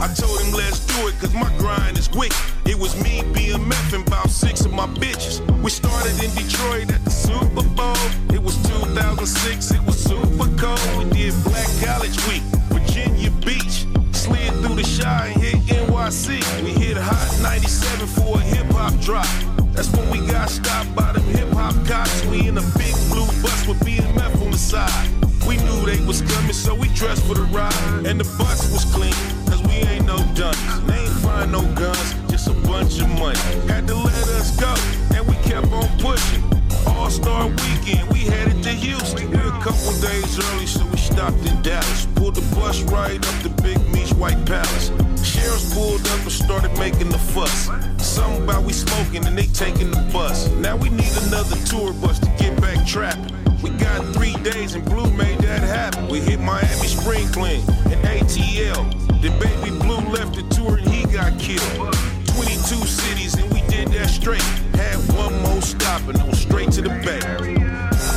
I 0.00 0.08
told 0.14 0.40
him 0.40 0.52
let's 0.54 0.80
do 0.86 1.08
it, 1.08 1.14
cause 1.20 1.34
my 1.34 1.50
grind 1.58 1.98
is 1.98 2.08
quick. 2.08 2.32
It 2.64 2.78
was 2.78 2.96
me, 3.02 3.20
BMF, 3.34 3.92
and 3.92 4.06
about 4.06 4.30
six 4.30 4.64
of 4.64 4.72
my 4.72 4.86
bitches. 4.86 5.44
We 5.60 5.68
started 5.70 6.16
in 6.24 6.30
Detroit 6.34 6.90
at 6.90 7.04
the 7.04 7.10
Super 7.10 7.68
Bowl. 7.76 7.96
It 8.32 8.42
was 8.42 8.56
2006, 8.62 9.72
it 9.72 9.82
was 9.84 10.02
super 10.02 10.48
cold. 10.56 10.80
We 10.96 11.04
did 11.10 11.34
Black 11.44 11.68
College 11.84 12.16
Week, 12.28 12.42
through 14.62 14.76
the 14.76 14.82
Chi 14.82 15.28
and 15.28 15.42
hit 15.42 15.56
NYC. 15.88 16.64
We 16.64 16.70
hit 16.70 16.96
Hot 16.96 17.42
97 17.42 18.06
for 18.06 18.36
a 18.36 18.40
hip 18.40 18.66
hop 18.72 18.98
drop. 19.00 19.26
That's 19.72 19.90
when 19.92 20.10
we 20.10 20.26
got 20.26 20.48
stopped 20.48 20.94
by 20.94 21.12
them 21.12 21.22
hip 21.22 21.48
hop 21.52 21.74
cops. 21.86 22.24
We 22.26 22.48
in 22.48 22.56
a 22.58 22.66
big 22.78 22.94
blue 23.10 23.26
bus 23.42 23.66
with 23.66 23.80
BMF 23.80 24.42
on 24.42 24.50
the 24.50 24.58
side. 24.58 25.08
We 25.46 25.56
knew 25.58 25.86
they 25.86 26.04
was 26.04 26.22
coming, 26.22 26.52
so 26.52 26.74
we 26.74 26.88
dressed 26.88 27.24
for 27.24 27.34
the 27.34 27.46
ride. 27.54 28.06
And 28.06 28.20
the 28.20 28.28
bus 28.38 28.70
was 28.72 28.84
clean, 28.94 29.14
cause 29.46 29.62
we 29.62 29.74
ain't 29.88 30.06
no 30.06 30.18
dummies. 30.34 30.86
They 30.86 30.98
ain't 31.06 31.18
find 31.24 31.52
no 31.52 31.62
guns, 31.74 32.14
just 32.28 32.48
a 32.48 32.54
bunch 32.66 33.00
of 33.00 33.08
money. 33.18 33.38
Had 33.68 33.86
to 33.88 33.94
let 33.94 34.28
us 34.40 34.56
go, 34.56 34.74
and 35.14 35.26
we 35.26 35.34
kept 35.48 35.70
on 35.72 35.88
pushing. 35.98 36.42
All 36.96 37.10
Star 37.10 37.46
Weekend, 37.46 38.08
we 38.10 38.20
headed 38.20 38.62
to 38.62 38.70
Houston. 38.70 39.30
We 39.30 39.36
a 39.36 39.50
couple 39.60 39.92
days 40.00 40.38
early, 40.38 40.66
so 40.66 40.84
we 40.86 40.96
stopped 40.96 41.44
in 41.46 41.60
Dallas. 41.60 42.06
Pulled 42.14 42.36
the 42.36 42.56
bus 42.56 42.80
right 42.84 43.18
up 43.18 43.42
to 43.42 43.50
Big 43.62 43.78
Meech 43.90 44.12
White 44.14 44.44
Palace. 44.46 44.90
Sheriffs 45.22 45.74
pulled 45.74 46.00
up 46.00 46.20
and 46.20 46.32
started 46.32 46.76
making 46.78 47.10
the 47.10 47.18
fuss. 47.18 47.68
Something 47.98 48.44
about 48.44 48.64
we 48.64 48.72
smoking 48.72 49.26
and 49.26 49.36
they 49.36 49.46
taking 49.46 49.90
the 49.90 50.08
bus. 50.10 50.48
Now 50.52 50.76
we 50.76 50.88
need 50.88 51.12
another 51.26 51.56
tour 51.66 51.92
bus 51.92 52.18
to 52.20 52.30
get 52.38 52.58
back 52.62 52.86
trapping. 52.86 53.36
We 53.62 53.70
got 53.70 54.00
three 54.14 54.34
days 54.42 54.74
and 54.74 54.84
Blue 54.84 55.10
made 55.12 55.38
that 55.40 55.60
happen. 55.60 56.08
We 56.08 56.20
hit 56.20 56.40
Miami 56.40 56.88
Spring 56.88 57.28
Clean 57.28 57.60
and 57.92 58.00
ATL. 58.08 59.20
Then 59.20 59.38
Baby 59.38 59.76
Blue 59.78 60.00
left 60.16 60.34
the 60.34 60.42
tour 60.54 60.78
and 60.78 60.88
he 60.88 61.04
got 61.12 61.38
killed. 61.38 61.92
22 62.36 62.86
cities 62.86 63.34
and 63.34 63.52
we 63.52 63.65
did 63.86 64.00
that 64.00 64.08
straight. 64.08 64.42
Had 64.74 64.96
one 65.14 65.40
more 65.42 65.62
stop 65.62 66.02
and 66.08 66.18
on 66.18 66.32
straight 66.34 66.70
to 66.72 66.82
the 66.82 66.90
bay. 67.04 67.20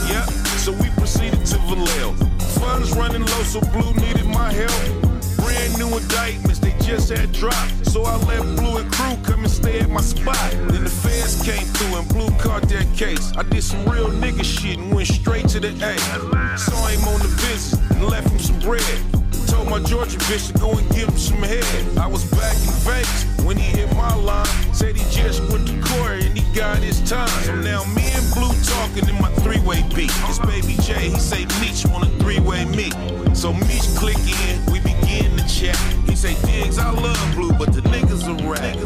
Yep, 0.09 0.30
so 0.59 0.72
we 0.72 0.89
proceeded 0.97 1.45
to 1.45 1.57
Vallejo. 1.67 2.13
Funds 2.59 2.91
running 2.95 3.22
low, 3.22 3.43
so 3.43 3.61
Blue 3.61 3.93
needed 3.93 4.26
my 4.26 4.51
help. 4.51 5.01
Brand 5.38 5.78
new 5.78 5.88
indictments, 5.97 6.59
they 6.59 6.76
just 6.80 7.09
had 7.09 7.32
dropped. 7.32 7.86
So 7.86 8.03
I 8.03 8.15
let 8.26 8.41
Blue 8.57 8.78
and 8.78 8.91
crew 8.91 9.15
come 9.24 9.41
and 9.41 9.51
stay 9.51 9.80
at 9.80 9.89
my 9.89 10.01
spot. 10.01 10.51
Then 10.51 10.84
the 10.84 10.89
feds 10.89 11.41
came 11.43 11.65
through 11.65 11.99
and 11.99 12.07
Blue 12.09 12.30
caught 12.39 12.63
that 12.70 12.88
case. 12.95 13.32
I 13.36 13.43
did 13.43 13.63
some 13.63 13.86
real 13.86 14.09
nigga 14.09 14.43
shit 14.43 14.78
and 14.78 14.93
went 14.93 15.07
straight 15.07 15.47
to 15.49 15.59
the 15.59 15.70
A. 15.70 16.57
Saw 16.57 16.88
him 16.88 17.07
on 17.07 17.20
the 17.20 17.28
visit 17.28 17.80
and 17.91 18.05
left 18.05 18.30
him 18.30 18.39
some 18.39 18.59
bread. 18.59 19.18
Told 19.60 19.72
my 19.72 19.80
Georgia 19.89 20.18
bitch 20.20 20.53
to 20.53 20.57
go 20.57 20.72
and 20.72 20.89
give 20.91 21.10
him 21.10 21.18
some 21.18 21.43
head. 21.43 21.66
I 21.97 22.07
was 22.07 22.24
back 22.32 22.55
in 22.55 22.72
Vegas 22.88 23.26
when 23.43 23.57
he 23.57 23.64
hit 23.64 23.93
my 23.93 24.16
line. 24.16 24.47
Said 24.74 24.95
he 24.95 25.03
just 25.14 25.41
went 25.51 25.68
to 25.68 25.74
court 25.84 26.24
and 26.24 26.38
he 26.38 26.45
got 26.55 26.78
his 26.78 27.01
time. 27.10 27.28
So 27.43 27.55
now 27.55 27.84
me 27.93 28.03
and 28.07 28.34
Blue 28.34 28.53
talking 28.64 29.10
in 29.10 29.22
my 29.22 29.30
three-way 29.43 29.84
beat. 29.93 30.12
It's 30.30 30.39
Baby 30.39 30.78
J, 30.82 31.10
he 31.10 31.20
say 31.20 31.45
Meech 31.60 31.86
want 31.91 32.05
a 32.05 32.24
three-way 32.24 32.64
meet. 32.72 32.95
So 33.36 33.51
Meech 33.51 33.84
click 33.99 34.16
in, 34.47 34.72
we 34.72 34.80
begin 34.80 35.36
to 35.36 35.45
chat. 35.45 35.76
He 36.07 36.16
say 36.16 36.36
Diggs, 36.47 36.80
I 36.80 36.91
love 36.91 37.36
Blue, 37.36 37.51
but 37.51 37.74
the 37.74 37.82
niggas 37.82 38.30
a 38.32 38.49
rat. 38.49 38.78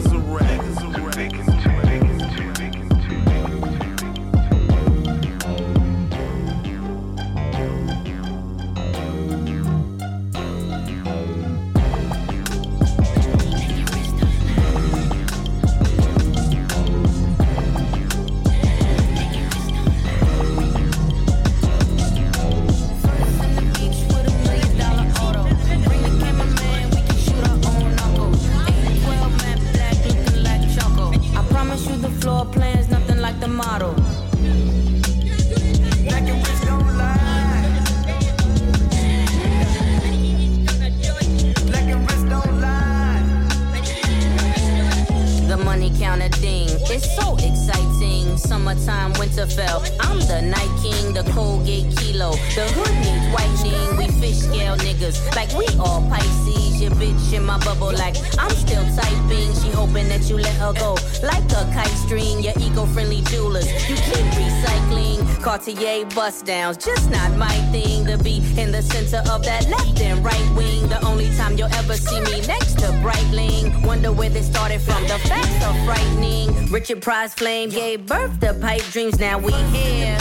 Bust 66.05 66.45
downs, 66.45 66.77
just 66.77 67.09
not 67.09 67.35
my 67.37 67.53
thing 67.71 68.05
to 68.05 68.17
be 68.17 68.37
in 68.57 68.71
the 68.71 68.81
center 68.81 69.17
of 69.31 69.43
that 69.45 69.67
left 69.69 69.99
and 70.01 70.23
right 70.23 70.55
wing. 70.55 70.87
The 70.87 71.03
only 71.05 71.29
time 71.35 71.57
you'll 71.57 71.73
ever 71.73 71.95
see 71.95 72.19
me 72.21 72.41
next 72.45 72.77
to 72.79 72.87
Breitling. 73.01 73.85
Wonder 73.85 74.11
where 74.11 74.29
they 74.29 74.41
started 74.41 74.81
from. 74.81 75.01
The 75.03 75.17
facts 75.19 75.63
are 75.63 75.85
frightening. 75.85 76.71
Richard 76.71 77.01
Price 77.01 77.33
Flame 77.33 77.69
gave 77.69 78.05
birth 78.05 78.39
to 78.41 78.53
pipe 78.53 78.83
dreams. 78.91 79.19
Now 79.19 79.39
we 79.39 79.53
here. 79.53 80.17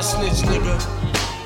That 0.00 0.08
snitch 0.16 0.48
nigga. 0.48 0.80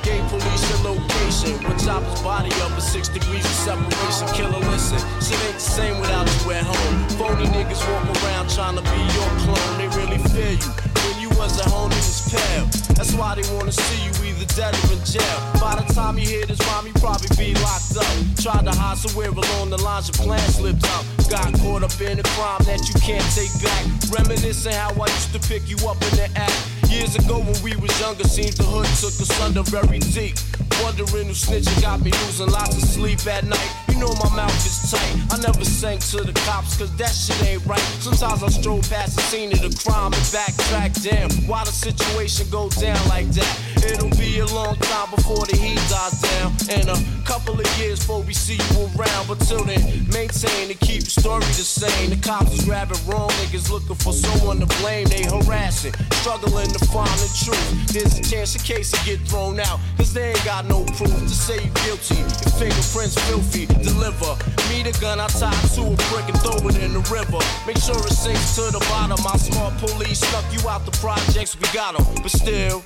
Gave 0.07 0.23
police 0.31 0.63
your 0.71 0.95
location. 0.95 1.59
Would 1.67 1.75
chop 1.83 2.07
his 2.07 2.23
body 2.23 2.55
up 2.63 2.71
at 2.79 2.87
six 2.87 3.09
degrees 3.09 3.43
of 3.43 3.59
separation. 3.67 4.31
Killer, 4.31 4.63
listen. 4.71 5.03
Shit 5.19 5.43
ain't 5.43 5.59
the 5.59 5.67
same 5.75 5.99
without 5.99 6.31
you 6.31 6.55
at 6.55 6.63
home. 6.63 6.97
Phony 7.19 7.51
niggas 7.51 7.83
walk 7.91 8.07
around 8.23 8.47
trying 8.55 8.79
to 8.79 8.85
be 8.87 9.01
your 9.11 9.31
clone. 9.43 9.75
They 9.75 9.91
really 9.99 10.23
fear 10.31 10.55
you. 10.55 10.71
When 11.03 11.19
you 11.19 11.31
was 11.35 11.59
at 11.59 11.67
home, 11.67 11.91
it 11.91 11.99
was 11.99 12.31
pale. 12.31 12.71
That's 12.95 13.11
why 13.19 13.35
they 13.35 13.43
wanna 13.59 13.75
see 13.75 14.07
you 14.07 14.15
either 14.23 14.47
dead 14.55 14.71
or 14.87 14.95
in 14.95 15.03
jail. 15.03 15.39
By 15.59 15.75
the 15.75 15.91
time 15.91 16.15
you 16.17 16.23
hear 16.23 16.47
this 16.47 16.63
rhyme, 16.71 16.87
you 16.87 16.95
probably 17.03 17.35
be 17.35 17.59
locked 17.59 17.99
up. 17.99 18.07
Tried 18.39 18.71
to 18.71 18.75
hide 18.79 18.99
somewhere 19.03 19.35
along 19.35 19.75
the 19.75 19.83
lines 19.83 20.07
your 20.07 20.23
plan 20.23 20.39
slipped 20.55 20.87
out. 20.95 21.03
Got 21.27 21.59
caught 21.59 21.83
up 21.83 21.99
in 21.99 22.23
a 22.23 22.27
crime 22.39 22.63
that 22.71 22.87
you 22.87 22.95
can't 23.03 23.27
take 23.35 23.51
back. 23.59 23.83
Reminiscing 24.15 24.79
how 24.79 24.95
I 24.95 25.11
used 25.11 25.35
to 25.35 25.43
pick 25.43 25.67
you 25.67 25.75
up 25.91 25.99
in 26.07 26.23
the 26.23 26.31
act. 26.39 26.74
Years 26.95 27.17
ago 27.17 27.41
when 27.41 27.59
we 27.65 27.75
was 27.75 27.91
younger, 28.01 28.23
seems 28.23 28.55
the 28.55 28.63
hood 28.63 28.87
took 29.03 29.19
us 29.19 29.41
under 29.43 29.65
very 29.65 29.99
deep. 29.99 30.39
Wondering 30.81 31.27
who 31.27 31.35
snitching 31.35 31.83
got 31.83 32.01
me 32.01 32.13
losing 32.23 32.47
lots 32.47 32.77
of 32.77 32.87
sleep 32.89 33.19
at 33.27 33.43
night. 33.45 33.71
You 33.89 33.99
know 33.99 34.15
my 34.23 34.31
mouth 34.37 34.55
is 34.63 34.91
tight. 34.95 35.15
I 35.35 35.43
never 35.43 35.65
sank 35.65 36.03
to 36.15 36.23
the 36.23 36.33
cops, 36.47 36.79
cause 36.79 36.95
that 36.97 37.11
shit 37.11 37.43
ain't 37.43 37.67
right. 37.67 37.83
Sometimes 37.99 38.43
I 38.45 38.49
stroll 38.49 38.79
past 38.87 39.17
the 39.17 39.23
scene 39.23 39.51
of 39.51 39.61
the 39.61 39.75
crime 39.83 40.15
and 40.15 40.27
backtrack. 40.31 41.03
Damn, 41.03 41.31
why 41.49 41.65
the 41.65 41.75
situation 41.75 42.47
go 42.51 42.69
down 42.71 43.03
like 43.09 43.27
that? 43.35 43.74
It'll 43.85 44.11
be 44.19 44.39
a 44.39 44.47
long 44.47 44.77
time 44.77 45.11
before 45.11 45.45
the 45.47 45.57
heat 45.57 45.81
dies 45.89 46.21
down. 46.21 46.53
And 46.71 46.89
a 46.89 46.99
couple 47.25 47.59
of 47.61 47.67
years 47.79 48.01
before 48.01 48.23
we 48.23 48.33
see 48.35 48.57
you 48.57 48.89
around. 48.97 49.29
But 49.29 49.41
till 49.41 49.65
then, 49.65 49.81
maintain 50.13 50.71
and 50.71 50.81
keep 50.81 51.05
the 51.05 51.11
story 51.11 51.45
the 51.55 51.67
same. 51.67 52.11
The 52.11 52.17
cops 52.17 52.53
is 52.53 52.65
grabbing 52.65 52.99
wrong 53.07 53.31
niggas 53.41 53.71
looking 53.71 53.97
for 53.97 54.13
someone 54.13 54.61
to 54.61 54.67
blame. 54.81 55.07
They 55.09 55.25
harassing, 55.25 55.95
struggling 56.23 56.69
to 56.69 56.81
find 56.87 57.19
the 57.21 57.31
truth. 57.45 57.93
There's 57.93 58.19
a 58.19 58.23
chance 58.23 58.55
the 58.55 58.63
case 58.63 58.93
will 58.93 59.05
get 59.05 59.21
thrown 59.29 59.61
out. 59.61 59.79
Cause 59.97 60.13
they 60.13 60.31
ain't 60.31 60.45
got 60.45 60.67
no 60.67 60.85
proof 60.97 61.13
to 61.13 61.29
say 61.29 61.57
you 61.63 61.71
guilty. 61.85 62.17
Your 62.17 62.55
fingerprints 62.57 63.17
filthy. 63.29 63.67
Deliver 63.67 64.33
me 64.69 64.83
the 64.83 64.97
gun 65.01 65.21
I 65.21 65.27
tied 65.29 65.53
to 65.77 65.83
a 65.83 65.97
brick 66.09 66.27
and 66.29 66.39
throw 66.41 66.57
it 66.69 66.77
in 66.83 66.93
the 66.93 67.05
river. 67.13 67.41
Make 67.67 67.79
sure 67.79 67.99
it 68.01 68.17
sinks 68.17 68.57
to 68.57 68.73
the 68.73 68.81
bottom. 68.91 69.19
My 69.23 69.37
smart 69.37 69.77
police 69.79 70.21
snuck 70.21 70.45
you 70.53 70.69
out 70.69 70.85
the 70.85 70.93
projects. 70.99 71.57
We 71.57 71.69
got 71.73 71.99
'em, 71.99 72.05
but 72.23 72.31
still, 72.31 72.83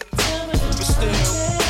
but 0.79 0.87
still. 0.87 1.68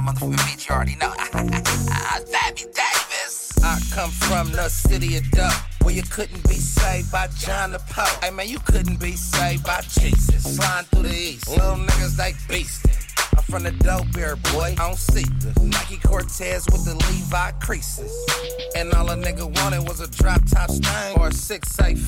Motherfucking 0.00 0.46
beat, 0.46 0.68
you 0.68 0.74
already 0.74 0.96
know. 0.96 1.12
Fabby 2.52 2.64
Davis. 2.74 3.52
I 3.62 3.80
come 3.92 4.10
from 4.10 4.52
the 4.52 4.68
city 4.68 5.16
of 5.16 5.30
dope. 5.30 5.52
Where 5.82 5.94
you 5.94 6.02
couldn't 6.02 6.46
be 6.48 6.54
saved 6.54 7.10
by 7.10 7.28
John 7.38 7.72
the 7.72 7.78
Pope. 7.78 8.22
Hey 8.22 8.30
man, 8.30 8.48
you 8.48 8.58
couldn't 8.60 9.00
be 9.00 9.12
saved 9.12 9.64
by 9.64 9.80
Jesus. 9.82 10.56
Flying 10.56 10.84
through 10.86 11.02
the 11.02 11.14
east. 11.14 11.48
Little 11.48 11.76
niggas 11.76 12.18
like 12.18 12.36
beastin'. 12.48 12.90
I'm 13.36 13.44
from 13.44 13.62
the 13.62 13.70
dope 13.72 14.16
era, 14.16 14.36
boy. 14.36 14.74
I 14.78 14.88
don't 14.88 14.98
see 14.98 15.24
the 15.24 15.58
Nike 15.64 15.96
Cortez 15.98 16.66
with 16.70 16.84
the 16.84 16.94
Levi 16.94 17.50
creases. 17.52 18.12
And 18.76 18.92
all 18.92 19.10
a 19.10 19.16
nigga 19.16 19.44
wanted 19.62 19.88
was 19.88 20.00
a 20.00 20.10
drop 20.10 20.42
top 20.46 20.70
stain 20.70 21.18
or 21.18 21.28
a 21.28 21.30
6'8 21.30 21.98
Falcon 21.98 22.01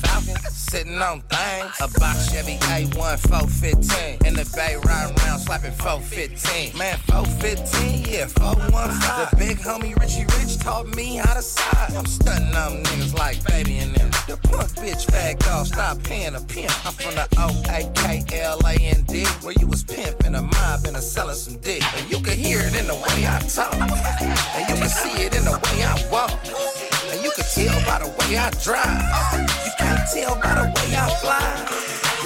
sitting 0.95 1.07
on 1.07 1.21
things. 1.21 1.75
A 1.81 1.99
box 1.99 2.31
Chevy 2.31 2.57
A1 2.57 3.19
415. 3.27 4.27
In 4.27 4.33
the 4.33 4.49
bay 4.55 4.75
riding 4.83 5.17
around 5.19 5.39
slapping 5.39 5.71
415. 5.73 6.77
Man, 6.77 6.97
415, 7.07 8.05
yeah, 8.07 8.27
415. 8.27 9.29
The 9.31 9.35
big 9.37 9.57
homie 9.57 9.95
Richie 9.99 10.25
Rich 10.37 10.59
taught 10.59 10.87
me 10.95 11.17
how 11.17 11.33
to 11.33 11.41
side. 11.41 11.93
I'm 11.95 12.05
stunting 12.05 12.55
on 12.55 12.83
niggas 12.83 13.17
like 13.17 13.43
baby 13.45 13.79
and 13.79 13.95
them. 13.95 14.11
The 14.27 14.37
punk 14.47 14.71
bitch 14.75 15.05
fag 15.05 15.39
dog, 15.39 15.67
stop 15.67 16.01
paying 16.03 16.35
a 16.35 16.41
pimp. 16.41 16.71
I'm 16.85 16.93
from 16.93 17.15
the 17.15 17.27
O-A-K-L-A-N-D. 17.39 19.25
Where 19.43 19.55
you 19.59 19.67
was 19.67 19.83
pimping 19.83 20.35
a 20.35 20.41
mob 20.41 20.85
and 20.85 20.95
a 20.95 21.01
selling 21.01 21.35
some 21.35 21.57
dick. 21.57 21.83
And 21.95 22.09
you 22.09 22.19
can 22.19 22.37
hear 22.37 22.59
it 22.59 22.75
in 22.75 22.87
the 22.87 22.95
way 22.95 23.27
I 23.27 23.39
talk. 23.47 23.73
And 23.75 24.69
you 24.69 24.75
can 24.75 24.89
see 24.89 25.23
it 25.25 25.35
in 25.35 25.43
the 25.43 25.51
way 25.51 25.83
I 25.83 26.09
walk. 26.11 26.94
And 27.15 27.23
you 27.23 27.31
can 27.31 27.45
tell 27.45 27.79
by 27.85 27.99
the 27.99 28.09
way 28.11 28.35
I 28.35 28.49
drive. 28.59 29.47
You 29.63 29.71
can't 29.79 30.03
tell 30.11 30.35
by 30.35 30.51
the 30.51 30.67
way 30.67 30.97
I 30.99 31.07
fly. 31.23 31.39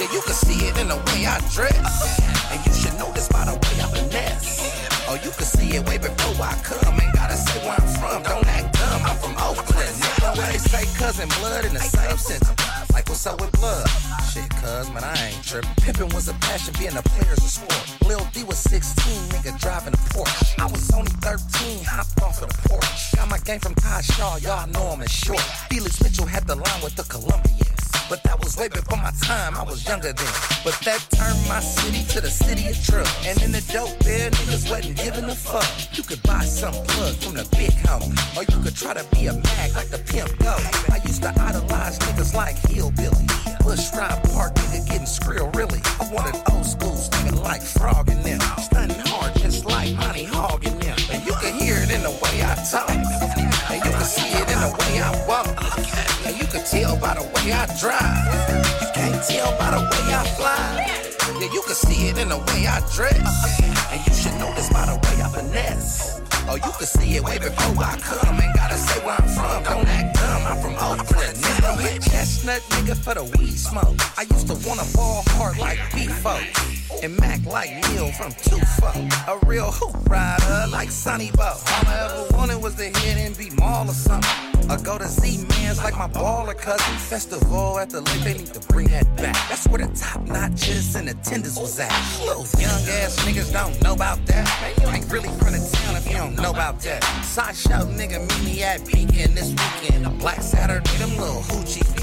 Yeah, 0.00 0.12
you 0.12 0.20
can 0.20 0.34
see 0.34 0.66
it 0.66 0.76
in 0.80 0.88
the 0.88 0.96
way 0.96 1.26
I 1.26 1.38
dress. 1.54 2.18
And 2.50 2.58
you 2.66 2.72
should 2.72 2.98
know 2.98 3.12
this 3.12 3.28
by 3.28 3.44
the 3.44 3.52
way 3.52 3.74
I 3.78 3.86
finesse. 3.86 5.06
Oh, 5.06 5.14
you 5.14 5.30
can 5.30 5.46
see 5.46 5.76
it 5.76 5.86
way 5.86 5.98
before 5.98 6.44
I 6.44 6.54
come. 6.64 7.00
Ain't 7.00 7.14
gotta 7.14 7.36
say 7.36 7.60
where 7.62 7.78
I'm 7.78 7.86
from. 7.86 8.22
Don't 8.24 8.46
act 8.48 8.74
dumb. 8.74 9.02
I'm 9.06 9.16
from 9.18 9.36
Oakland. 9.38 10.09
Nigga, 10.30 10.38
where 10.38 10.52
they 10.52 10.58
say 10.58 10.98
cousin 10.98 11.28
blood 11.40 11.64
in 11.64 11.74
the 11.74 11.80
same 11.80 12.16
sentence. 12.16 12.92
Like 12.92 13.08
what's 13.08 13.26
up 13.26 13.40
with 13.40 13.52
blood? 13.52 13.88
Shit, 14.32 14.48
cuz, 14.50 14.90
man, 14.90 15.04
I 15.04 15.14
ain't 15.28 15.44
trippin'. 15.44 15.70
Pimpin' 15.76 16.14
was 16.14 16.28
a 16.28 16.34
passion, 16.34 16.74
being 16.78 16.96
a 16.96 17.02
player's 17.02 17.38
a 17.38 17.48
sport. 17.48 17.96
Lil 18.06 18.26
D 18.32 18.44
was 18.44 18.58
16, 18.58 19.12
nigga 19.30 19.58
driving 19.60 19.94
a 19.94 19.96
Porsche. 19.96 20.58
I 20.58 20.66
was 20.66 20.90
only 20.92 21.10
13, 21.22 21.84
hopped 21.84 22.22
off 22.22 22.42
of 22.42 22.48
the 22.48 22.68
porch. 22.68 23.16
Got 23.16 23.28
my 23.28 23.38
game 23.38 23.60
from 23.60 23.74
Todd 23.74 24.04
Shaw, 24.04 24.36
y'all 24.36 24.66
know 24.68 24.92
him 24.94 25.02
as 25.02 25.10
short. 25.10 25.40
Felix 25.70 26.02
Mitchell 26.02 26.26
had 26.26 26.46
the 26.46 26.56
line 26.56 26.82
with 26.82 26.96
the 26.96 27.04
Colombians. 27.04 27.69
But 28.10 28.24
that 28.24 28.42
was 28.42 28.56
way 28.56 28.66
before 28.66 28.98
my 28.98 29.12
time, 29.22 29.54
I 29.54 29.62
was 29.62 29.86
younger 29.86 30.12
then. 30.12 30.34
But 30.64 30.74
that 30.82 30.98
turned 31.14 31.38
my 31.46 31.60
city 31.60 32.02
to 32.10 32.20
the 32.20 32.28
city 32.28 32.66
of 32.66 32.74
drugs. 32.82 33.14
And 33.24 33.40
in 33.40 33.52
the 33.52 33.62
dope 33.72 33.96
there, 34.00 34.28
niggas 34.32 34.68
wasn't 34.68 34.98
giving 34.98 35.30
a 35.30 35.34
fuck. 35.34 35.62
You 35.96 36.02
could 36.02 36.20
buy 36.24 36.42
some 36.42 36.74
plug 36.90 37.14
from 37.22 37.34
the 37.34 37.46
big 37.54 37.70
homie. 37.86 38.10
Or 38.34 38.42
you 38.42 38.58
could 38.64 38.74
try 38.74 38.94
to 38.94 39.06
be 39.14 39.28
a 39.28 39.32
mag 39.32 39.76
like 39.78 39.94
the 39.94 40.02
pimp 40.10 40.36
go. 40.42 40.58
I 40.90 40.98
used 41.06 41.22
to 41.22 41.30
idolize 41.38 42.00
niggas 42.00 42.34
like 42.34 42.58
Hillbilly. 42.66 43.30
Bushrod 43.62 44.18
Park, 44.34 44.54
nigga 44.58 44.84
getting 44.88 45.06
skrill, 45.06 45.46
really. 45.54 45.78
I 46.02 46.10
wanted 46.10 46.34
old 46.50 46.66
school 46.66 46.98
nigga 47.22 47.40
like 47.44 47.62
Frog 47.62 48.10
and 48.10 48.24
them. 48.24 48.40
Stunning 48.58 48.98
hard 49.06 49.38
just 49.38 49.64
like 49.66 49.94
Monty 49.94 50.24
Hog 50.24 50.66
and 50.66 50.82
them. 50.82 50.98
And 51.12 51.24
you 51.24 51.34
can 51.38 51.54
hear 51.54 51.78
it 51.78 51.94
in 51.94 52.02
the 52.02 52.10
way 52.10 52.42
I 52.42 52.58
talk. 52.66 52.90
And 52.90 53.78
you 53.78 53.92
can 53.94 54.02
see 54.02 54.34
it 54.34 54.50
in 54.50 54.58
the 54.66 54.74
way 54.82 54.98
I 54.98 55.14
walk. 55.30 56.09
Tell 56.70 56.96
by 56.98 57.14
the 57.14 57.22
way 57.22 57.52
I 57.52 57.66
drive. 57.80 58.62
You 58.80 58.88
can't 58.94 59.18
tell 59.26 59.50
by 59.58 59.72
the 59.74 59.82
way 59.82 60.14
I 60.14 60.22
fly. 60.38 60.86
Yeah, 61.40 61.52
you 61.52 61.62
can 61.62 61.74
see 61.74 62.06
it 62.08 62.16
in 62.16 62.28
the 62.28 62.38
way 62.38 62.68
I 62.68 62.78
dress. 62.94 63.60
And 63.90 63.98
you 64.06 64.14
should 64.14 64.38
know 64.38 64.54
this 64.54 64.70
by 64.72 64.86
the 64.86 64.94
way 64.94 65.20
I 65.20 65.28
finesse. 65.34 66.20
Oh, 66.48 66.54
you 66.54 66.70
can 66.78 66.86
see 66.86 67.16
it 67.16 67.24
way 67.24 67.38
before 67.38 67.82
I 67.82 67.98
come. 67.98 68.40
Ain't 68.40 68.54
gotta 68.54 68.76
say 68.76 69.04
where 69.04 69.16
I'm 69.18 69.28
from. 69.28 69.64
Don't 69.64 69.88
act 69.88 70.14
dumb. 70.14 70.42
I'm 70.46 70.62
from 70.62 70.74
Oakland. 70.74 71.36
Nigga 71.38 71.76
with 71.76 72.04
chestnut 72.08 72.62
nigga 72.70 72.96
for 72.96 73.14
the 73.14 73.24
weed 73.24 73.58
smoke. 73.58 73.98
I 74.16 74.22
used 74.30 74.46
to 74.46 74.54
wanna 74.68 74.86
ball 74.94 75.24
hard 75.34 75.58
like 75.58 75.80
B-Folk. 75.92 76.79
And 77.02 77.18
Mac 77.18 77.44
like 77.46 77.70
Neil 77.70 78.12
from 78.12 78.32
Tufo. 78.32 78.92
A 79.28 79.46
real 79.46 79.70
hoop 79.70 80.08
rider 80.08 80.70
like 80.70 80.90
Sonny 80.90 81.30
Bo. 81.32 81.42
All 81.42 81.86
I 81.86 82.10
ever 82.10 82.36
wanted 82.36 82.62
was 82.62 82.74
to 82.74 82.84
hit 82.84 83.16
and 83.16 83.36
be 83.36 83.50
mall 83.50 83.88
or 83.88 83.94
something. 83.94 84.28
I 84.68 84.76
go 84.76 84.98
to 84.98 85.08
Z-Man's 85.08 85.78
like 85.78 85.96
my 85.96 86.08
baller 86.08 86.56
cousin. 86.56 86.96
Festival 86.96 87.78
at 87.78 87.90
the 87.90 88.02
lake, 88.02 88.20
they 88.20 88.34
need 88.34 88.52
to 88.54 88.60
bring 88.68 88.88
that 88.88 89.06
back. 89.16 89.34
That's 89.48 89.66
where 89.66 89.84
the 89.84 89.92
top 89.94 90.20
notches 90.26 90.94
and 90.94 91.08
attendance 91.08 91.58
was 91.58 91.80
at. 91.80 91.90
Those 92.24 92.52
young 92.60 92.70
ass 92.70 93.18
niggas 93.24 93.52
don't 93.52 93.80
know 93.82 93.94
about 93.94 94.24
that. 94.26 94.46
Man, 94.60 94.74
you 94.80 94.94
ain't 94.94 95.10
really 95.12 95.28
from 95.38 95.52
the 95.52 95.70
town 95.72 95.96
if 95.96 96.06
you 96.06 96.16
don't 96.16 96.36
know 96.36 96.50
about 96.50 96.80
that. 96.80 97.02
Sideshow 97.24 97.86
nigga 97.96 98.20
meet 98.20 98.44
me 98.44 98.62
at 98.62 98.86
Beacon 98.86 99.34
this 99.34 99.50
weekend. 99.50 100.06
A 100.06 100.10
Black 100.10 100.42
Saturday, 100.42 100.90
them 100.98 101.16
little 101.16 101.42
hoochie 101.42 101.96
be. 101.96 102.00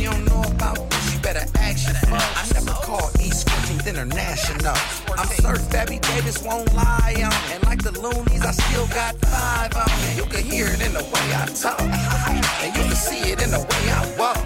You 0.00 0.08
don't 0.10 0.24
know 0.24 0.40
about 0.40 0.90
this, 0.90 1.19
better 1.32 1.46
folks. 1.46 1.86
I 1.86 2.42
never 2.54 2.76
call 2.82 3.10
East 3.20 3.46
Coaching 3.46 3.80
International. 3.86 4.74
I'm 5.16 5.28
Sir 5.28 5.54
Fabby 5.70 6.00
Davis, 6.00 6.42
won't 6.42 6.72
lie 6.74 7.14
on. 7.22 7.52
And 7.52 7.62
like 7.64 7.82
the 7.82 7.92
Luniz, 7.92 8.42
I 8.42 8.50
still 8.50 8.86
got 8.88 9.14
five 9.26 9.72
on. 9.76 10.16
You 10.16 10.24
can 10.24 10.42
hear 10.42 10.66
it 10.66 10.82
in 10.82 10.92
the 10.92 11.04
way 11.04 11.26
I 11.34 11.46
talk. 11.54 11.80
And 11.80 12.74
you 12.76 12.82
can 12.82 12.96
see 12.96 13.30
it 13.30 13.42
in 13.42 13.50
the 13.50 13.60
way 13.60 13.84
I 13.90 14.00
walk. 14.18 14.38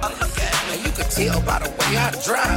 And 0.72 0.85
you 0.85 0.93
can 0.93 1.09
tell 1.09 1.41
by 1.43 1.59
the 1.61 1.70
way 1.70 1.97
I 1.97 2.11
drive. 2.20 2.53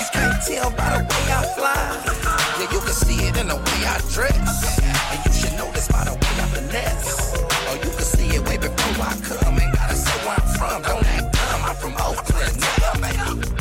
You 0.00 0.06
can't 0.12 0.38
tell 0.46 0.70
by 0.70 0.88
the 0.94 1.02
way 1.02 1.24
I 1.38 1.42
fly. 1.56 1.82
Yeah, 2.60 2.70
you 2.72 2.80
can 2.80 2.94
see 2.94 3.26
it 3.26 3.36
in 3.36 3.48
the 3.48 3.56
way 3.56 3.80
I 3.86 3.98
dress. 4.14 4.78
And 5.10 5.18
you 5.26 5.32
should 5.32 5.54
know 5.58 5.70
this 5.72 5.88
by 5.88 6.04
the 6.04 6.14
way 6.14 6.34
I 6.42 6.46
finesse. 6.54 7.34
Or 7.68 7.74
you 7.82 7.90
can 7.90 8.06
see 8.06 8.28
it 8.36 8.42
way 8.46 8.58
before 8.58 9.02
I 9.02 9.14
come. 9.26 9.58
Ain't 9.58 9.74
gotta 9.74 9.96
say 9.96 10.16
where 10.26 10.36
I'm 10.38 10.48
from. 10.58 10.82
Don't 10.82 11.06
act 11.06 11.27
from 11.80 11.94
Oakland. 11.98 13.57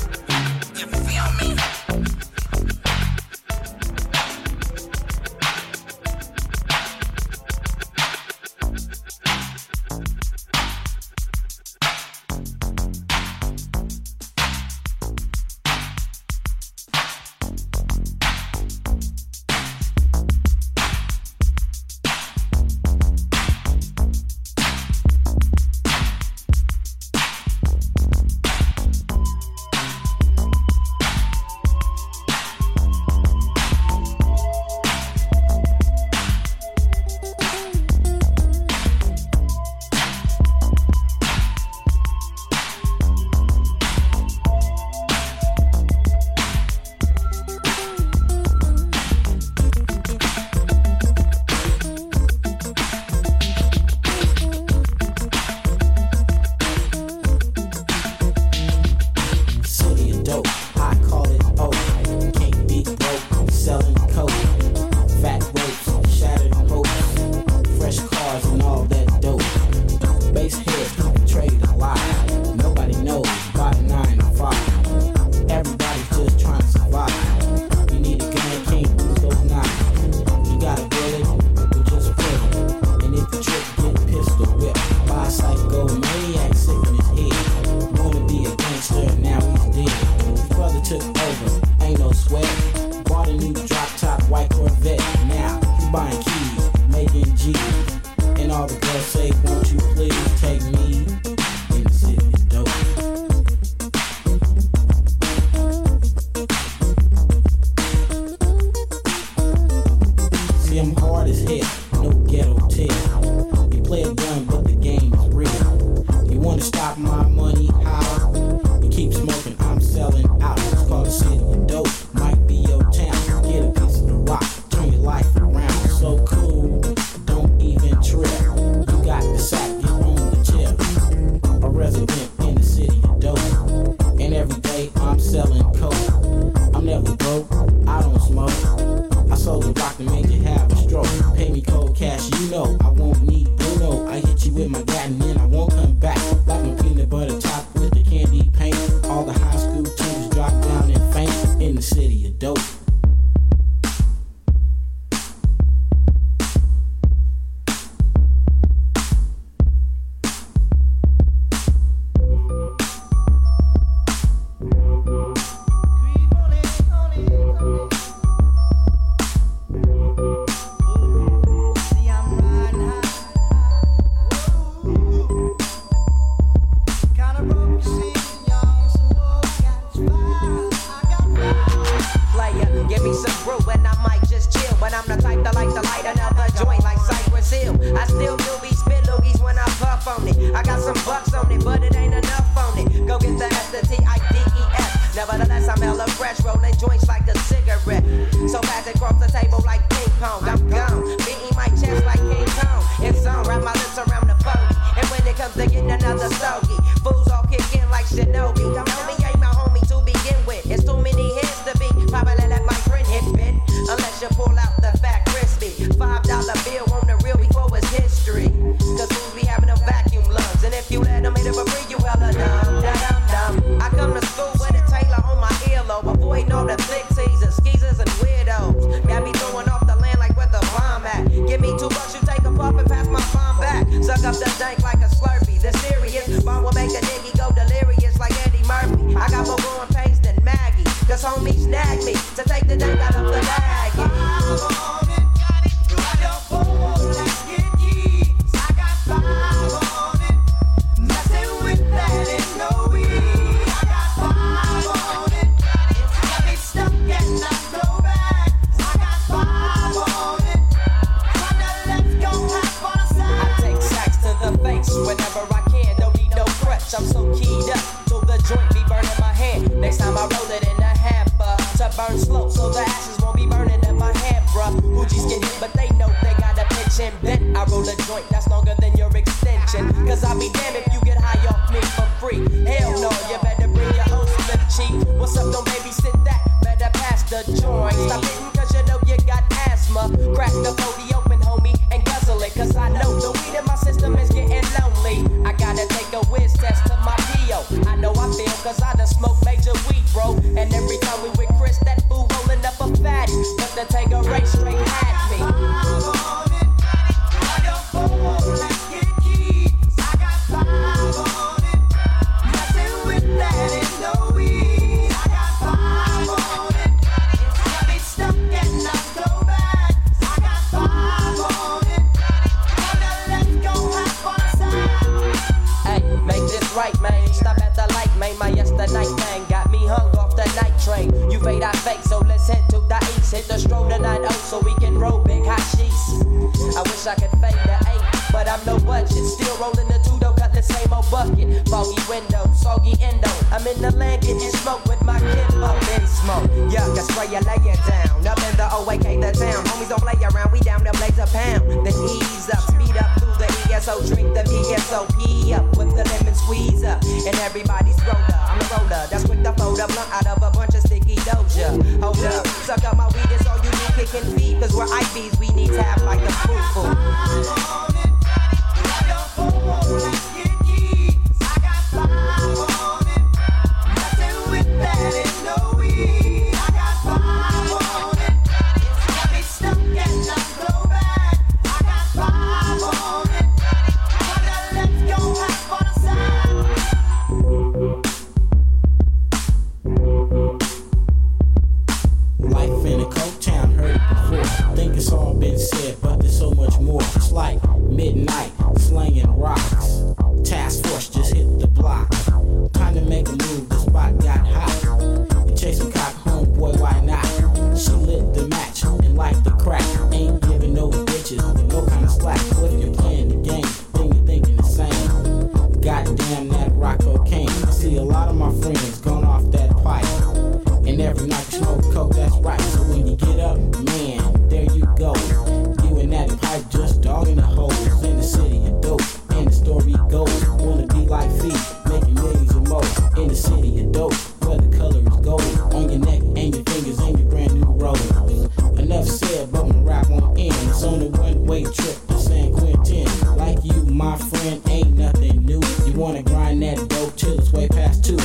grind 446.28 446.61
that 446.63 446.78
dope 446.89 447.15
till 447.15 447.39
it's 447.39 447.51
way 447.51 447.67
past 447.67 448.03
two. 448.03 448.19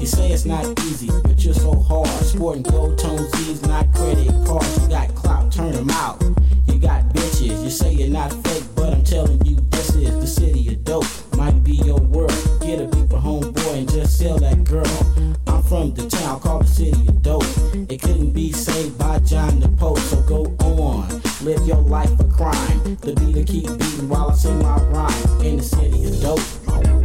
You 0.00 0.06
say 0.06 0.30
it's 0.30 0.44
not 0.44 0.66
easy, 0.80 1.10
but 1.22 1.44
you're 1.44 1.54
so 1.54 1.74
hard. 1.74 2.08
Sporting 2.24 2.62
gold 2.62 2.98
tones, 2.98 3.30
these 3.32 3.62
not 3.62 3.92
credit 3.92 4.32
cards. 4.46 4.82
You 4.82 4.88
got 4.88 5.14
clout, 5.14 5.52
turn 5.52 5.72
them 5.72 5.90
out. 5.90 6.22
You 6.66 6.78
got 6.78 7.04
bitches, 7.14 7.62
you 7.62 7.70
say 7.70 7.92
you're 7.92 8.08
not 8.08 8.32
fake, 8.46 8.64
but 8.74 8.92
I'm 8.92 9.04
telling 9.04 9.44
you, 9.44 9.56
this 9.70 9.94
is 9.94 10.20
the 10.20 10.26
city 10.26 10.68
of 10.68 10.84
dope. 10.84 11.06
Might 11.36 11.62
be 11.64 11.72
your 11.72 12.00
world. 12.00 12.32
Get 12.60 12.80
a 12.80 12.88
people 12.88 13.18
homeboy 13.18 13.78
and 13.78 13.90
just 13.90 14.18
sell 14.18 14.38
that 14.38 14.64
girl. 14.64 14.86
I'm 15.46 15.62
from 15.62 15.94
the 15.94 16.08
town 16.08 16.40
called 16.40 16.64
the 16.64 16.68
city 16.68 17.08
of 17.08 17.22
dope. 17.22 17.44
It 17.90 18.00
couldn't 18.02 18.32
be 18.32 18.52
saved 18.52 18.98
by 18.98 19.18
John 19.20 19.60
the 19.60 19.68
Pope, 19.68 19.98
so 19.98 20.20
go 20.22 20.44
on. 20.64 21.08
Live 21.42 21.66
your 21.66 21.76
life 21.78 22.10
a 22.20 22.24
crime. 22.24 22.96
The 23.00 23.14
beater 23.14 23.44
keep 23.44 23.66
beating 23.78 24.08
while 24.08 24.30
I 24.30 24.34
sing 24.34 24.58
my 24.60 24.80
rhyme 24.90 25.40
in 25.40 25.58
the 25.58 25.62
city 25.62 26.04
of 26.04 26.20
dope. 26.20 26.97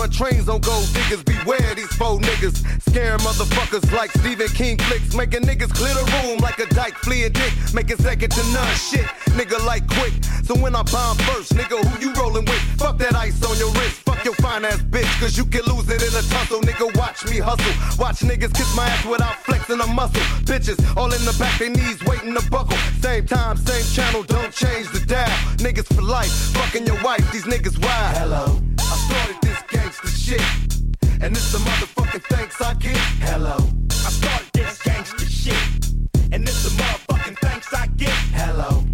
Run 0.00 0.08
trains 0.08 0.46
don't 0.46 0.64
go, 0.64 0.80
niggas 0.96 1.22
beware 1.26 1.74
these 1.74 1.92
faux 1.92 2.24
niggas. 2.26 2.56
Scaring 2.88 3.18
motherfuckers 3.18 3.84
like 3.92 4.10
Stephen 4.12 4.48
King 4.48 4.78
flicks. 4.78 5.14
Making 5.14 5.42
niggas 5.42 5.74
clear 5.74 5.92
the 5.92 6.04
room 6.24 6.38
like 6.38 6.58
a 6.58 6.64
dyke 6.72 6.94
fleeing 7.04 7.32
dick. 7.32 7.52
Making 7.74 7.98
second 7.98 8.32
to 8.32 8.42
none 8.50 8.74
shit, 8.76 9.04
nigga 9.36 9.62
like 9.66 9.86
quick. 9.88 10.14
So 10.42 10.54
when 10.56 10.74
I 10.74 10.84
bomb 10.84 11.18
first, 11.28 11.52
nigga, 11.52 11.84
who 11.84 12.00
you 12.00 12.14
rolling 12.14 12.46
with? 12.46 12.62
Fuck 12.80 12.96
that 12.96 13.14
ice 13.14 13.44
on 13.44 13.58
your 13.58 13.70
wrist, 13.72 14.00
fuck 14.00 14.24
your 14.24 14.32
fine 14.36 14.64
ass 14.64 14.80
bitch. 14.80 15.20
Cause 15.20 15.36
you 15.36 15.44
can 15.44 15.64
lose 15.66 15.86
it 15.90 16.00
in 16.00 16.16
a 16.16 16.22
tussle, 16.32 16.62
nigga, 16.62 16.96
watch 16.96 17.26
me 17.26 17.36
hustle. 17.36 18.00
Watch 18.02 18.20
niggas 18.20 18.54
kiss 18.54 18.74
my 18.74 18.86
ass 18.86 19.04
without 19.04 19.36
flexing 19.44 19.80
a 19.80 19.86
muscle. 19.86 20.22
Bitches 20.48 20.80
all 20.96 21.12
in 21.12 21.22
the 21.26 21.36
back, 21.38 21.58
they 21.58 21.68
knees 21.68 22.02
waiting 22.04 22.32
to 22.32 22.50
buckle. 22.50 22.78
Same 23.02 23.26
time, 23.26 23.58
same 23.58 23.84
channel, 23.92 24.22
don't 24.22 24.50
change 24.50 24.88
the 24.92 25.00
dial. 25.00 25.28
Niggas 25.58 25.94
for 25.94 26.00
life, 26.00 26.32
fucking 26.56 26.86
your 26.86 26.98
wife, 27.02 27.30
these 27.32 27.44
niggas 27.44 27.76
wild. 27.84 28.16
Hello, 28.16 28.62
I 28.78 28.96
started 28.96 29.36
this 29.42 29.49
shit. 30.30 30.42
And 31.20 31.36
it's 31.36 31.50
the 31.52 31.58
motherfucking 31.58 32.22
thanks 32.24 32.60
I 32.60 32.74
get. 32.74 32.96
Hello, 33.28 33.56
I 34.06 34.10
started 34.10 34.50
this 34.52 34.80
gangster 34.82 35.26
shit. 35.26 35.54
And 36.32 36.48
it's 36.48 36.62
the 36.62 36.70
motherfucking 36.80 37.38
thanks 37.38 37.74
I 37.74 37.86
get. 37.96 38.14
hello. 38.38 38.84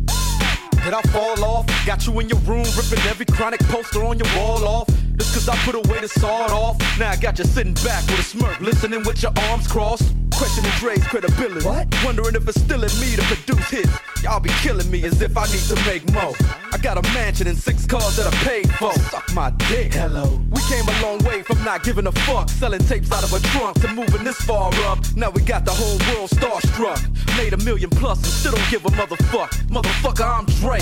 Did 0.84 0.94
I 0.94 1.02
fall 1.12 1.44
off? 1.44 1.66
Got 1.84 2.06
you 2.06 2.18
in 2.20 2.28
your 2.28 2.38
room, 2.40 2.64
ripping 2.76 3.04
every 3.06 3.26
chronic 3.26 3.60
poster 3.68 4.02
on 4.04 4.18
your 4.18 4.28
wall 4.36 4.64
off. 4.64 4.88
Just 5.16 5.32
cause 5.32 5.48
I 5.48 5.56
put 5.64 5.74
away 5.74 6.00
the 6.00 6.08
sawed 6.08 6.50
off. 6.50 6.78
Now 6.98 7.10
I 7.10 7.16
got 7.16 7.38
you 7.38 7.44
sitting 7.44 7.74
back 7.74 8.04
with 8.06 8.20
a 8.20 8.22
smirk, 8.22 8.60
listening 8.60 9.02
with 9.04 9.22
your 9.22 9.32
arms 9.48 9.66
crossed. 9.66 10.12
Questioning 10.36 10.70
Dre's 10.72 11.02
credibility. 11.04 11.66
What? 11.66 11.88
Wondering 12.04 12.34
if 12.34 12.46
it's 12.46 12.60
still 12.60 12.84
in 12.84 12.92
me 13.00 13.16
to 13.16 13.22
produce 13.22 13.70
hits. 13.70 13.90
Y'all 14.22 14.38
be 14.38 14.50
killing 14.60 14.90
me 14.90 15.02
as 15.04 15.22
if 15.22 15.34
I 15.34 15.46
need 15.46 15.64
to 15.72 15.76
make 15.86 16.12
more. 16.12 16.34
I 16.72 16.76
got 16.76 16.98
a 16.98 17.02
mansion 17.14 17.46
and 17.46 17.56
six 17.56 17.86
cars 17.86 18.16
that 18.16 18.26
I 18.26 18.36
paid 18.44 18.70
for. 18.72 18.92
Suck 18.92 19.32
my 19.32 19.48
dick. 19.70 19.94
Hello. 19.94 20.38
We 20.50 20.60
came 20.68 20.86
a 20.86 21.02
long 21.02 21.24
way 21.24 21.42
from 21.42 21.64
not 21.64 21.82
giving 21.84 22.06
a 22.06 22.12
fuck. 22.12 22.50
Selling 22.50 22.80
tapes 22.80 23.10
out 23.12 23.24
of 23.24 23.32
a 23.32 23.40
trunk 23.48 23.80
to 23.80 23.88
moving 23.94 24.24
this 24.24 24.36
far 24.42 24.74
up. 24.84 24.98
Now 25.16 25.30
we 25.30 25.40
got 25.40 25.64
the 25.64 25.72
whole 25.72 25.96
world 26.12 26.28
starstruck. 26.28 27.00
Made 27.38 27.54
a 27.54 27.58
million 27.64 27.88
plus 27.88 28.18
and 28.18 28.26
still 28.26 28.52
don't 28.52 28.70
give 28.70 28.84
a 28.84 28.90
motherfuck. 28.90 29.48
Motherfucker, 29.68 30.38
I'm 30.38 30.44
Dre. 30.60 30.80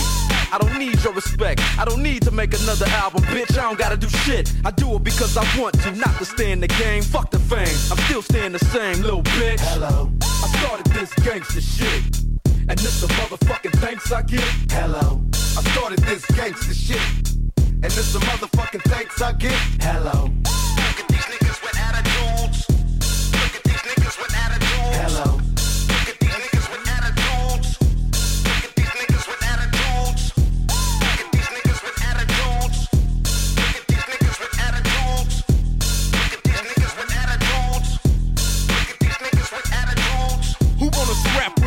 I 0.53 0.59
don't 0.61 0.76
need 0.76 1.01
your 1.05 1.12
respect. 1.12 1.61
I 1.78 1.85
don't 1.85 2.03
need 2.03 2.22
to 2.22 2.32
make 2.32 2.55
another 2.61 2.87
album, 2.87 3.22
bitch. 3.24 3.57
I 3.57 3.62
don't 3.62 3.78
gotta 3.78 3.97
do 3.97 4.09
shit. 4.09 4.23
I 4.26 4.70
do 4.70 4.96
it 4.96 5.04
because 5.04 5.36
I 5.36 5.44
want 5.60 5.78
to, 5.82 5.92
not 5.96 6.16
to 6.16 6.24
stay 6.24 6.50
in 6.50 6.58
the 6.58 6.66
game. 6.66 7.02
Fuck 7.02 7.30
the 7.30 7.38
fame. 7.38 7.76
I'm 7.90 8.02
still 8.06 8.22
staying 8.22 8.52
the 8.52 8.58
same, 8.58 9.02
little 9.02 9.22
bitch. 9.22 9.60
Hello. 9.60 10.10
I 10.22 10.48
started 10.60 10.86
this 10.94 11.12
gangster 11.16 11.60
shit. 11.60 12.24
And 12.46 12.78
this 12.78 13.02
the 13.02 13.06
motherfucking 13.08 13.78
thanks 13.80 14.10
I 14.12 14.22
get. 14.22 14.40
Hello. 14.70 15.20
I 15.34 15.62
started 15.72 15.98
this 15.98 16.24
gangster 16.24 16.72
shit. 16.72 17.34
And 17.58 17.84
it's 17.84 18.14
the 18.14 18.20
motherfucking 18.20 18.90
thanks 18.90 19.20
I 19.20 19.32
get. 19.32 19.52
Hello. 19.82 20.30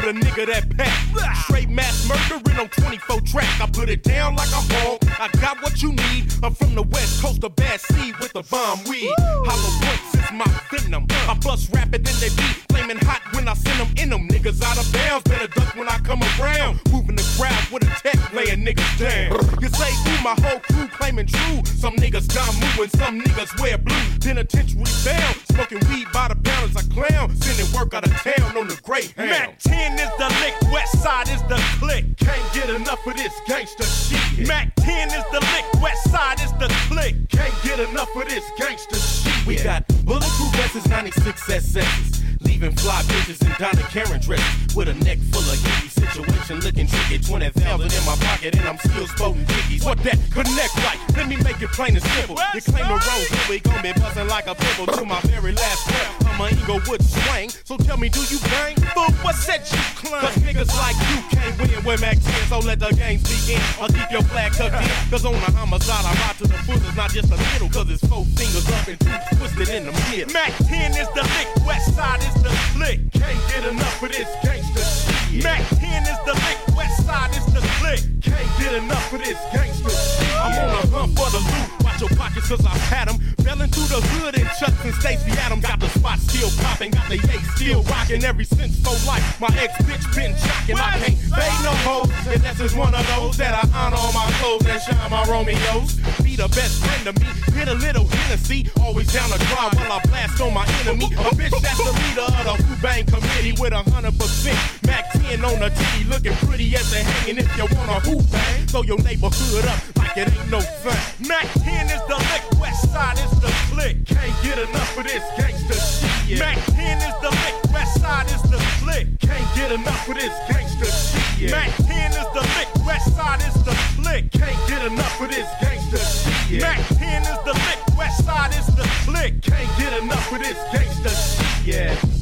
A 0.07 0.13
nigga 0.13 0.45
that 0.45 0.77
pack? 0.77 1.35
Straight 1.43 1.67
mass 1.67 2.07
murdering 2.07 2.57
on 2.57 2.69
24 2.69 3.19
track. 3.21 3.59
I 3.59 3.67
put 3.67 3.89
it 3.89 4.03
down 4.03 4.37
like 4.37 4.47
a 4.51 4.63
hog. 4.71 5.03
I 5.19 5.27
got 5.41 5.61
what 5.61 5.83
you 5.83 5.91
need. 5.91 6.31
I'm 6.41 6.55
from 6.55 6.75
the 6.75 6.83
west 6.83 7.21
coast 7.21 7.43
of 7.43 7.53
bad 7.57 7.81
seed 7.81 8.15
with 8.19 8.31
the 8.31 8.41
bomb 8.43 8.79
weed. 8.85 9.11
Hollow 9.19 9.73
points 9.83 10.15
is 10.15 10.31
my 10.31 10.47
venom. 10.71 11.07
I 11.11 11.33
bust 11.43 11.73
rapid 11.73 12.07
in 12.07 12.15
they 12.21 12.29
beat. 12.29 12.55
Flaming 12.69 12.99
hot 13.03 13.21
when 13.35 13.49
I 13.49 13.53
send 13.53 13.81
them 13.81 13.91
in 13.97 14.09
them. 14.09 14.29
Niggas 14.29 14.63
out 14.63 14.77
of 14.77 14.87
bounds. 14.93 15.27
Better 15.27 15.47
duck 15.47 15.75
when 15.75 15.89
I 15.89 15.97
come 15.99 16.23
around. 16.39 16.79
Moving 16.89 17.17
the 17.17 17.27
crowd 17.35 17.67
with 17.69 17.83
a 17.83 17.91
tech 17.99 18.31
laying 18.31 18.63
niggas 18.63 18.97
down. 18.97 19.35
You 19.61 19.67
say, 19.67 19.91
ooh, 19.91 20.23
my 20.23 20.35
whole 20.39 20.61
crew 20.71 20.87
claiming 20.87 21.27
true. 21.27 21.65
Some 21.65 21.95
niggas 21.97 22.33
gone 22.33 22.55
moving, 22.55 22.89
some 22.95 23.19
niggas 23.19 23.59
wear 23.59 23.77
blue. 23.77 24.07
Penitentiary 24.21 24.87
bound. 25.03 25.35
Smoking 25.51 25.83
weed 25.89 26.07
by 26.13 26.29
the 26.29 26.35
pound 26.35 26.71
as 26.71 26.85
a 26.85 26.89
clown. 26.95 27.35
Sending 27.35 27.67
work 27.75 27.93
out 27.93 28.07
of 28.07 28.13
town 28.23 28.55
on 28.55 28.69
the 28.69 28.79
Greyhound. 28.83 29.29
Mack 29.29 29.59
10 29.59 29.96
is 29.99 30.09
the 30.17 30.29
lick, 30.41 30.55
West 30.71 31.01
Side 31.01 31.29
is 31.29 31.41
the 31.43 31.57
click. 31.79 32.05
Can't 32.17 32.53
get 32.53 32.69
enough 32.69 33.05
of 33.05 33.15
this 33.15 33.33
gangster 33.45 33.83
shit. 33.83 34.47
Mack 34.47 34.73
10 34.76 35.09
is 35.09 35.23
the 35.31 35.39
lick, 35.39 35.81
West 35.81 36.09
Side 36.11 36.39
is 36.41 36.51
the 36.53 36.67
click. 36.89 37.15
Can't 37.30 37.53
get 37.63 37.80
enough 37.80 38.15
of 38.15 38.27
this 38.27 38.45
gangster 38.57 38.95
shit. 38.95 39.45
We 39.45 39.55
got 39.63 39.88
bulletproof 40.05 40.51
vests, 40.55 40.88
96 40.88 41.49
SS's. 41.49 42.17
Leaving 42.59 42.75
fly 42.77 43.03
bitches 43.03 43.39
in 43.45 43.53
Donna 43.61 43.88
Karan 43.89 44.19
dress 44.19 44.41
With 44.75 44.88
a 44.88 44.95
neck 45.05 45.19
full 45.31 45.45
of 45.45 45.57
hippie 45.59 45.91
situation 45.91 46.59
looking 46.61 46.88
tricky. 46.88 47.19
20,000 47.19 47.53
in 47.93 48.05
my 48.05 48.15
pocket 48.15 48.55
and 48.55 48.67
I'm 48.67 48.77
still 48.77 49.07
sporting 49.07 49.45
dickies. 49.45 49.84
What 49.85 50.01
that 50.03 50.17
connect 50.31 50.75
like? 50.81 50.99
Let 51.15 51.27
me 51.27 51.35
make 51.38 51.61
it 51.61 51.69
plain 51.69 51.95
and 51.95 52.03
simple. 52.17 52.38
You 52.53 52.61
claim 52.61 52.88
the 52.88 52.97
rose, 52.97 53.27
so 53.29 53.38
we 53.49 53.59
gon' 53.59 53.81
be 53.81 53.93
bustin' 53.93 54.27
like 54.27 54.47
a 54.47 54.55
pimple 54.55 54.88
to 54.88 55.05
my 55.05 55.19
very 55.29 55.53
last 55.53 55.85
breath. 55.88 56.27
I'm 56.27 56.41
an 56.41 56.57
ego 56.57 56.79
would 56.88 57.03
swing. 57.03 57.49
So 57.63 57.77
tell 57.77 57.97
me, 57.97 58.09
do 58.09 58.21
you 58.29 58.39
bang? 58.49 58.75
Fool, 58.95 59.11
what's 59.21 59.45
that 59.45 59.69
you 59.71 59.77
claim? 59.93 60.21
Cause 60.21 60.38
niggas 60.41 60.73
like 60.77 60.97
you 61.13 61.17
can't 61.29 61.53
win 61.59 61.84
with 61.85 62.01
Mack 62.01 62.17
10, 62.21 62.47
so 62.49 62.59
let 62.59 62.79
the 62.79 62.89
games 62.95 63.23
begin. 63.25 63.61
I'll 63.81 63.89
keep 63.89 64.09
your 64.11 64.23
flag 64.23 64.53
tucked 64.53 64.81
in. 64.81 64.89
Cause 65.09 65.25
on 65.25 65.34
the 65.34 65.51
homicide, 65.53 66.05
I 66.05 66.13
ride 66.25 66.38
to 66.38 66.47
the 66.47 66.57
it's 66.67 66.95
not 66.95 67.11
just 67.11 67.31
a 67.31 67.38
middle. 67.53 67.69
Cause 67.69 67.89
it's 67.89 68.05
four 68.07 68.25
fingers 68.38 68.67
up 68.69 68.88
and 68.88 68.99
two 68.99 69.35
twisted 69.38 69.69
in 69.69 69.85
the 69.85 69.93
middle. 70.09 70.34
Mack 70.34 70.53
10 70.65 70.91
is 70.97 71.09
the 71.13 71.23
lick, 71.23 71.49
West 71.65 71.95
Side 71.95 72.21
is 72.21 72.34
the 72.41 72.47
click. 72.74 72.99
Can't 73.14 73.40
get 73.49 73.65
enough 73.65 74.03
of 74.03 74.10
this 74.10 74.30
gangster 74.44 74.84
shit. 75.32 75.44
Mack 75.44 75.68
10 75.69 76.03
is 76.03 76.19
the 76.26 76.34
lick, 76.34 76.78
West 76.78 77.06
Side 77.06 77.32
is 77.32 77.45
the 77.48 77.61
click. 77.80 78.02
Can't 78.22 78.60
get 78.60 78.74
enough 78.74 79.14
of 79.14 79.19
this 79.19 79.40
gangster 79.52 79.90
shit. 79.90 80.36
I'm 80.36 80.52
on 80.52 80.69
a 80.69 80.88
hunt 80.88 81.18
for 81.18 81.30
the 81.32 81.40
loot. 81.40 81.86
Watch 81.98 82.11
your 82.11 82.18
pockets 82.19 82.49
cause 82.49 82.64
I've 82.64 82.78
had 82.94 83.07
them. 83.07 83.18
Belling 83.41 83.72
through 83.74 83.90
the 83.90 83.98
hood 84.14 84.38
and 84.38 84.48
Chucks 84.60 84.86
and 84.86 84.94
Stacey 85.02 85.32
Adams. 85.41 85.65
Got 85.65 85.80
the 85.80 85.90
spot 85.90 86.19
still 86.19 86.52
popping. 86.61 86.91
Got 86.91 87.10
the 87.10 87.18
A 87.18 87.41
still 87.57 87.82
rocking 87.90 88.24
every 88.24 88.45
since 88.45 88.78
for 88.86 88.94
life. 89.10 89.26
My 89.41 89.49
ex 89.57 89.74
bitch 89.82 90.06
been 90.14 90.34
jocking. 90.38 90.78
I 90.78 90.94
can't 91.02 91.18
fade 91.18 91.60
no 91.65 91.74
hoes. 91.82 92.14
And 92.30 92.41
that's 92.44 92.60
just 92.60 92.78
one 92.78 92.94
of 92.94 93.02
those 93.18 93.38
that 93.38 93.57
I 93.57 93.65
honor 93.74 93.98
on 93.98 94.14
my 94.14 94.30
clothes 94.38 94.68
and 94.68 94.80
shine 94.80 95.10
my 95.10 95.26
Romeos. 95.26 95.98
Be 96.22 96.36
the 96.36 96.48
best 96.53 96.86
friend 96.86 97.07
of 97.07 97.18
me. 97.18 97.26
Hit 97.57 97.68
a 97.68 97.74
little 97.74 98.06
Hennessy. 98.06 98.69
Always 98.80 99.11
down 99.11 99.32
to 99.32 99.40
drive 99.49 99.74
while 99.74 99.98
I 99.98 99.99
blast 100.06 100.40
on 100.40 100.53
my 100.53 100.68
enemy. 100.86 101.06
A 101.18 101.34
bitch 101.34 101.57
that's 101.65 101.82
the 101.82 101.94
leader 101.98 102.30
of 102.30 102.45
the 102.45 102.56
Hoo 102.61 102.76
Bang 102.78 103.06
committee 103.07 103.57
with 103.57 103.74
a 103.74 103.82
hundred 103.90 104.14
percent. 104.19 104.60
Mac 104.86 105.11
10 105.14 105.44
on 105.44 105.60
the 105.60 105.69
titty 105.69 106.03
looking 106.06 106.34
pretty 106.48 106.76
as 106.76 106.94
a 106.94 107.02
hanging 107.02 107.40
if 107.40 107.57
you 107.57 107.65
want 107.76 107.90
a 107.90 107.99
hoop 108.07 108.24
bang. 108.32 108.65
Throw 108.68 108.84
your 108.84 109.02
neighborhood 109.02 109.65
up 109.65 109.80
like 109.98 110.18
it 110.18 110.32
ain't 110.32 110.52
no 110.52 110.61
thing. 110.61 111.28
Mack 111.28 111.48
10 111.53 111.86
is 111.89 112.01
the 112.07 112.15
lick, 112.15 112.59
West 112.59 112.91
Side 112.91 113.18
is 113.18 113.31
the 113.39 113.51
click. 113.72 114.05
Can't 114.05 114.43
get 114.43 114.57
enough 114.57 114.97
of 114.97 115.03
this 115.03 115.23
gangster 115.38 115.80
shit. 116.27 116.39
Mack 116.39 116.57
10 116.76 116.97
is 116.97 117.15
the 117.22 117.30
lick, 117.30 117.73
West 117.73 117.99
Side 118.01 118.27
is 118.27 118.41
the 118.43 118.59
flick. 118.80 119.07
Can't 119.19 119.55
get 119.55 119.72
enough 119.72 120.07
of 120.07 120.15
this 120.15 120.34
gangster 120.49 120.91
shit. 121.38 121.51
Mack 121.51 121.76
10 121.76 122.11
is 122.11 122.27
the 122.34 122.41
lick, 122.55 122.69
West 122.85 123.15
Side 123.15 123.41
is 123.41 123.53
the 123.64 123.76
flick. 123.95 124.31
Can't 124.31 124.68
get 124.68 124.85
enough 124.85 125.22
of 125.22 125.30
this 125.30 125.49
gangster 125.61 125.97
shit. 125.97 126.61
Mack 126.61 126.80
10 126.88 127.22
is 127.23 127.39
the 127.45 127.53
lick, 127.53 127.97
West 127.97 128.26
Side 128.26 128.53
is 128.53 128.68
the 128.76 128.84
flick. 129.05 129.41
Can't 129.41 129.77
get 129.77 129.93
enough 130.01 130.31
of 130.31 130.39
this 130.39 130.57
gangster 130.72 131.09
shit. 131.09 131.76
Yeah. 131.76 132.18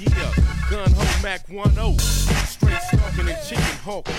Yeah, 0.00 0.34
gun 0.70 0.92
ho 0.92 1.22
Mack 1.22 1.46
10. 1.46 1.98
Straight 1.98 2.82
stalking 2.82 3.28
and 3.28 3.42
chicken 3.46 3.78
hawking. 3.84 4.14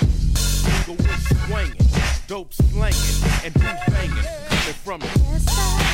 Inglewood 0.65 1.19
swinging, 1.45 1.87
dope 2.27 2.53
slanging, 2.53 3.45
and 3.45 3.53
Hoo 3.53 3.91
banging. 3.93 4.54
From 4.73 4.99
me. 4.99 5.84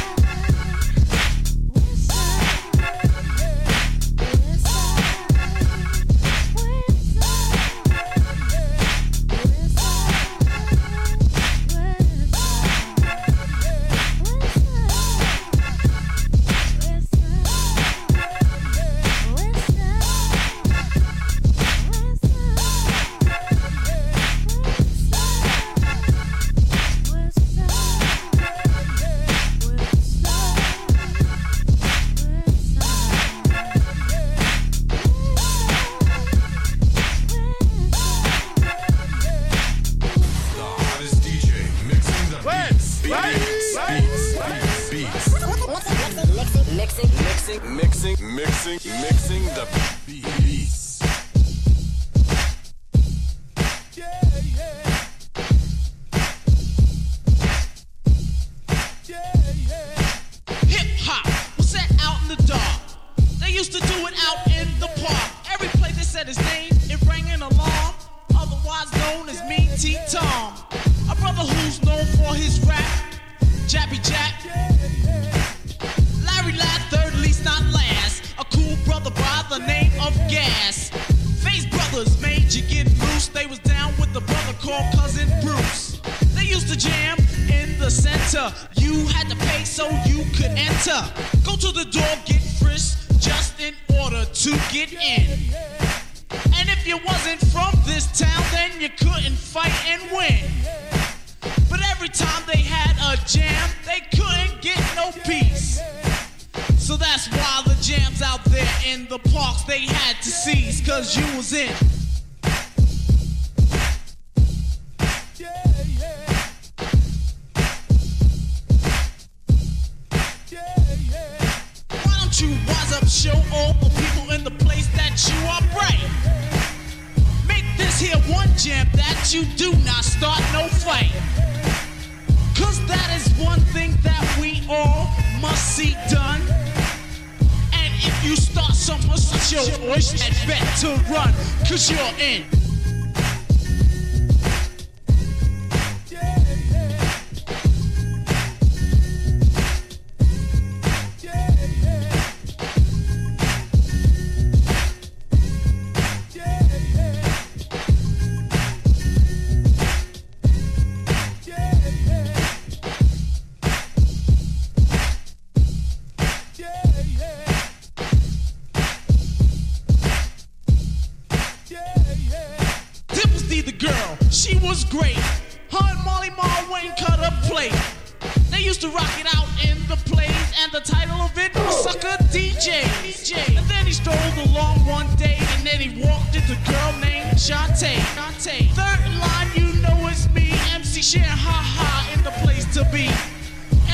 Used 178.81 178.93
to 178.93 178.97
rock 178.97 179.19
it 179.19 179.27
out 179.35 179.47
in 179.63 179.77
the 179.87 179.95
plays, 180.09 180.53
and 180.61 180.71
the 180.71 180.79
title 180.79 181.21
of 181.21 181.37
it 181.37 181.53
was 181.55 181.83
Sucker 181.83 182.17
DJ. 182.33 182.81
DJ. 183.03 183.57
And 183.57 183.65
then 183.67 183.85
he 183.85 183.91
strolled 183.91 184.49
along 184.49 184.85
one 184.85 185.07
day, 185.17 185.37
and 185.39 185.65
then 185.65 185.79
he 185.79 186.01
walked 186.03 186.35
into 186.35 186.53
a 186.53 186.71
girl 186.71 186.91
named 186.99 187.37
Shantae. 187.37 187.97
Shantae. 188.15 188.69
Third 188.73 188.99
in 189.05 189.19
line, 189.19 189.49
you 189.55 189.81
know 189.81 190.07
it's 190.07 190.29
me, 190.33 190.51
MC 190.73 191.01
Shan, 191.01 191.23
ha 191.23 191.61
ha, 191.61 192.09
in 192.13 192.23
the 192.23 192.31
place 192.43 192.65
to 192.73 192.83
be. 192.91 193.09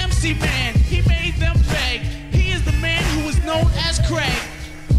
MC 0.01 0.33
Man, 0.35 0.75
he 0.75 1.01
made 1.07 1.35
them 1.35 1.57
beg. 1.67 2.01
He 2.31 2.51
is 2.51 2.63
the 2.63 2.77
man 2.79 3.03
who 3.15 3.27
is 3.27 3.43
known 3.43 3.67
as 3.87 3.99
Craig. 4.07 4.39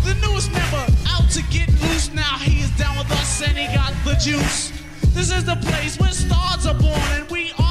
The 0.05 0.15
newest 0.27 0.53
member 0.53 0.85
out 1.09 1.31
to 1.31 1.43
get 1.45 1.69
loose. 1.83 2.13
Now 2.13 2.37
he 2.39 2.61
is 2.61 2.71
down 2.77 2.99
with 2.99 3.11
us 3.13 3.43
and 3.43 3.57
he 3.57 3.67
got 3.75 3.95
the 4.05 4.15
juice. 4.15 4.73
This 5.15 5.33
is 5.33 5.45
the 5.45 5.57
place 5.57 5.99
where 5.99 6.13
stars 6.13 6.67
are 6.67 6.75
born, 6.75 7.01
and 7.13 7.29
we 7.31 7.53
are 7.59 7.68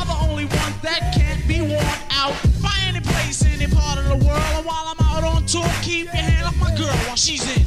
be 1.58 1.74
worn 1.74 1.86
out 2.12 2.36
by 2.62 2.76
any 2.88 3.00
place, 3.00 3.44
any 3.46 3.68
part 3.68 3.98
of 3.98 4.06
the 4.06 4.26
world. 4.26 4.42
And 4.56 4.66
while 4.66 4.94
I'm 4.94 5.06
out 5.06 5.24
on 5.24 5.46
tour, 5.46 5.66
keep 5.82 6.06
your 6.06 6.16
hand 6.16 6.46
off 6.46 6.58
my 6.58 6.76
girl 6.76 6.96
while 7.08 7.16
she's 7.16 7.46
in. 7.58 7.66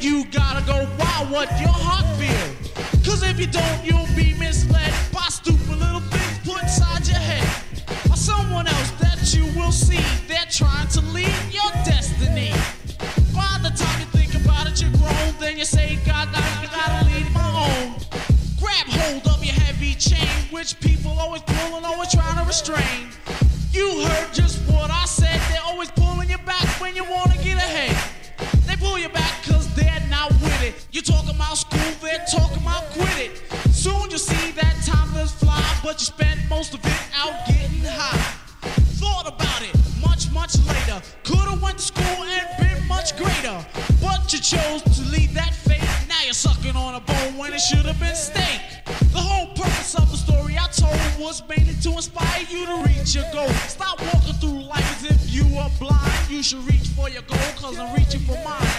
You 0.00 0.24
gotta 0.32 0.64
go 0.64 0.88
wild 0.98 1.30
what 1.30 1.50
your 1.60 1.68
heart 1.68 2.06
feel. 2.16 3.04
Cause 3.04 3.22
if 3.22 3.38
you 3.38 3.46
don't, 3.46 3.84
you'll 3.84 4.08
be 4.16 4.32
misled 4.32 4.94
by 5.12 5.26
stupid 5.28 5.76
little 5.76 6.00
things 6.00 6.38
put 6.42 6.62
inside 6.62 7.06
your 7.06 7.18
head. 7.18 7.46
By 8.08 8.14
someone 8.14 8.66
else 8.66 8.90
that 8.92 9.20
you 9.34 9.44
will 9.60 9.70
see. 9.70 10.00
They're 10.26 10.48
trying 10.48 10.88
to 10.96 11.02
lead 11.12 11.36
your 11.52 11.70
destiny. 11.84 12.50
By 13.36 13.60
the 13.60 13.76
time 13.76 14.00
you 14.00 14.06
think 14.06 14.34
about 14.42 14.68
it, 14.68 14.80
you're 14.80 14.90
grown. 14.92 15.34
Then 15.38 15.58
you 15.58 15.66
say, 15.66 15.98
God, 16.06 16.28
I 16.32 16.68
gotta 16.72 17.04
lead 17.04 17.30
my 17.34 17.50
own. 17.68 18.00
Grab 18.58 18.86
hold 18.88 19.26
of 19.26 19.44
your 19.44 19.52
heavy 19.54 19.92
chain, 19.96 20.48
which 20.50 20.80
people 20.80 21.12
always 21.20 21.42
pull 21.42 21.76
and 21.76 21.84
always 21.84 22.10
trying 22.10 22.38
to 22.38 22.44
restrain. 22.44 23.09
About 31.50 31.58
school, 31.58 31.92
they're 32.00 32.24
talking 32.30 32.62
about 32.62 32.84
quit 32.90 33.18
it. 33.18 33.42
Soon 33.72 34.08
you 34.08 34.18
see 34.18 34.52
that 34.52 34.76
time 34.86 35.12
does 35.14 35.32
fly, 35.32 35.60
but 35.82 35.98
you 35.98 36.06
spent 36.06 36.38
most 36.48 36.74
of 36.74 36.80
it 36.84 37.02
out 37.16 37.34
getting 37.44 37.82
high. 37.82 38.22
Thought 39.02 39.26
about 39.26 39.60
it 39.62 39.74
much, 40.00 40.30
much 40.30 40.54
later. 40.68 41.02
Could've 41.24 41.60
went 41.60 41.78
to 41.78 41.84
school 41.84 42.22
and 42.22 42.46
been 42.60 42.86
much 42.86 43.16
greater. 43.16 43.66
But 44.00 44.32
you 44.32 44.38
chose 44.38 44.82
to 44.82 45.02
leave 45.10 45.34
that 45.34 45.52
fate. 45.52 45.82
Now 46.08 46.22
you're 46.22 46.34
sucking 46.34 46.76
on 46.76 46.94
a 46.94 47.00
bone 47.00 47.36
when 47.36 47.52
it 47.52 47.60
should 47.60 47.84
have 47.84 47.98
been 47.98 48.14
steak. 48.14 48.60
The 49.10 49.18
whole 49.18 49.48
purpose 49.48 49.96
of 49.96 50.08
the 50.08 50.18
story 50.18 50.56
I 50.56 50.68
told 50.68 50.94
was 51.18 51.42
mainly 51.48 51.74
to 51.82 51.90
inspire 51.90 52.46
you 52.48 52.64
to 52.66 52.76
reach 52.86 53.16
your 53.16 53.26
goal. 53.32 53.50
Stop 53.66 54.00
walking 54.14 54.34
through 54.34 54.62
life 54.70 54.86
as 55.02 55.10
if 55.10 55.34
you 55.34 55.42
were 55.56 55.70
blind. 55.80 56.30
You 56.30 56.44
should 56.44 56.64
reach 56.70 56.86
for 56.94 57.08
your 57.08 57.22
goal, 57.22 57.50
cause 57.56 57.76
I'm 57.76 57.92
reaching 57.96 58.20
for 58.20 58.38
mine. 58.44 58.70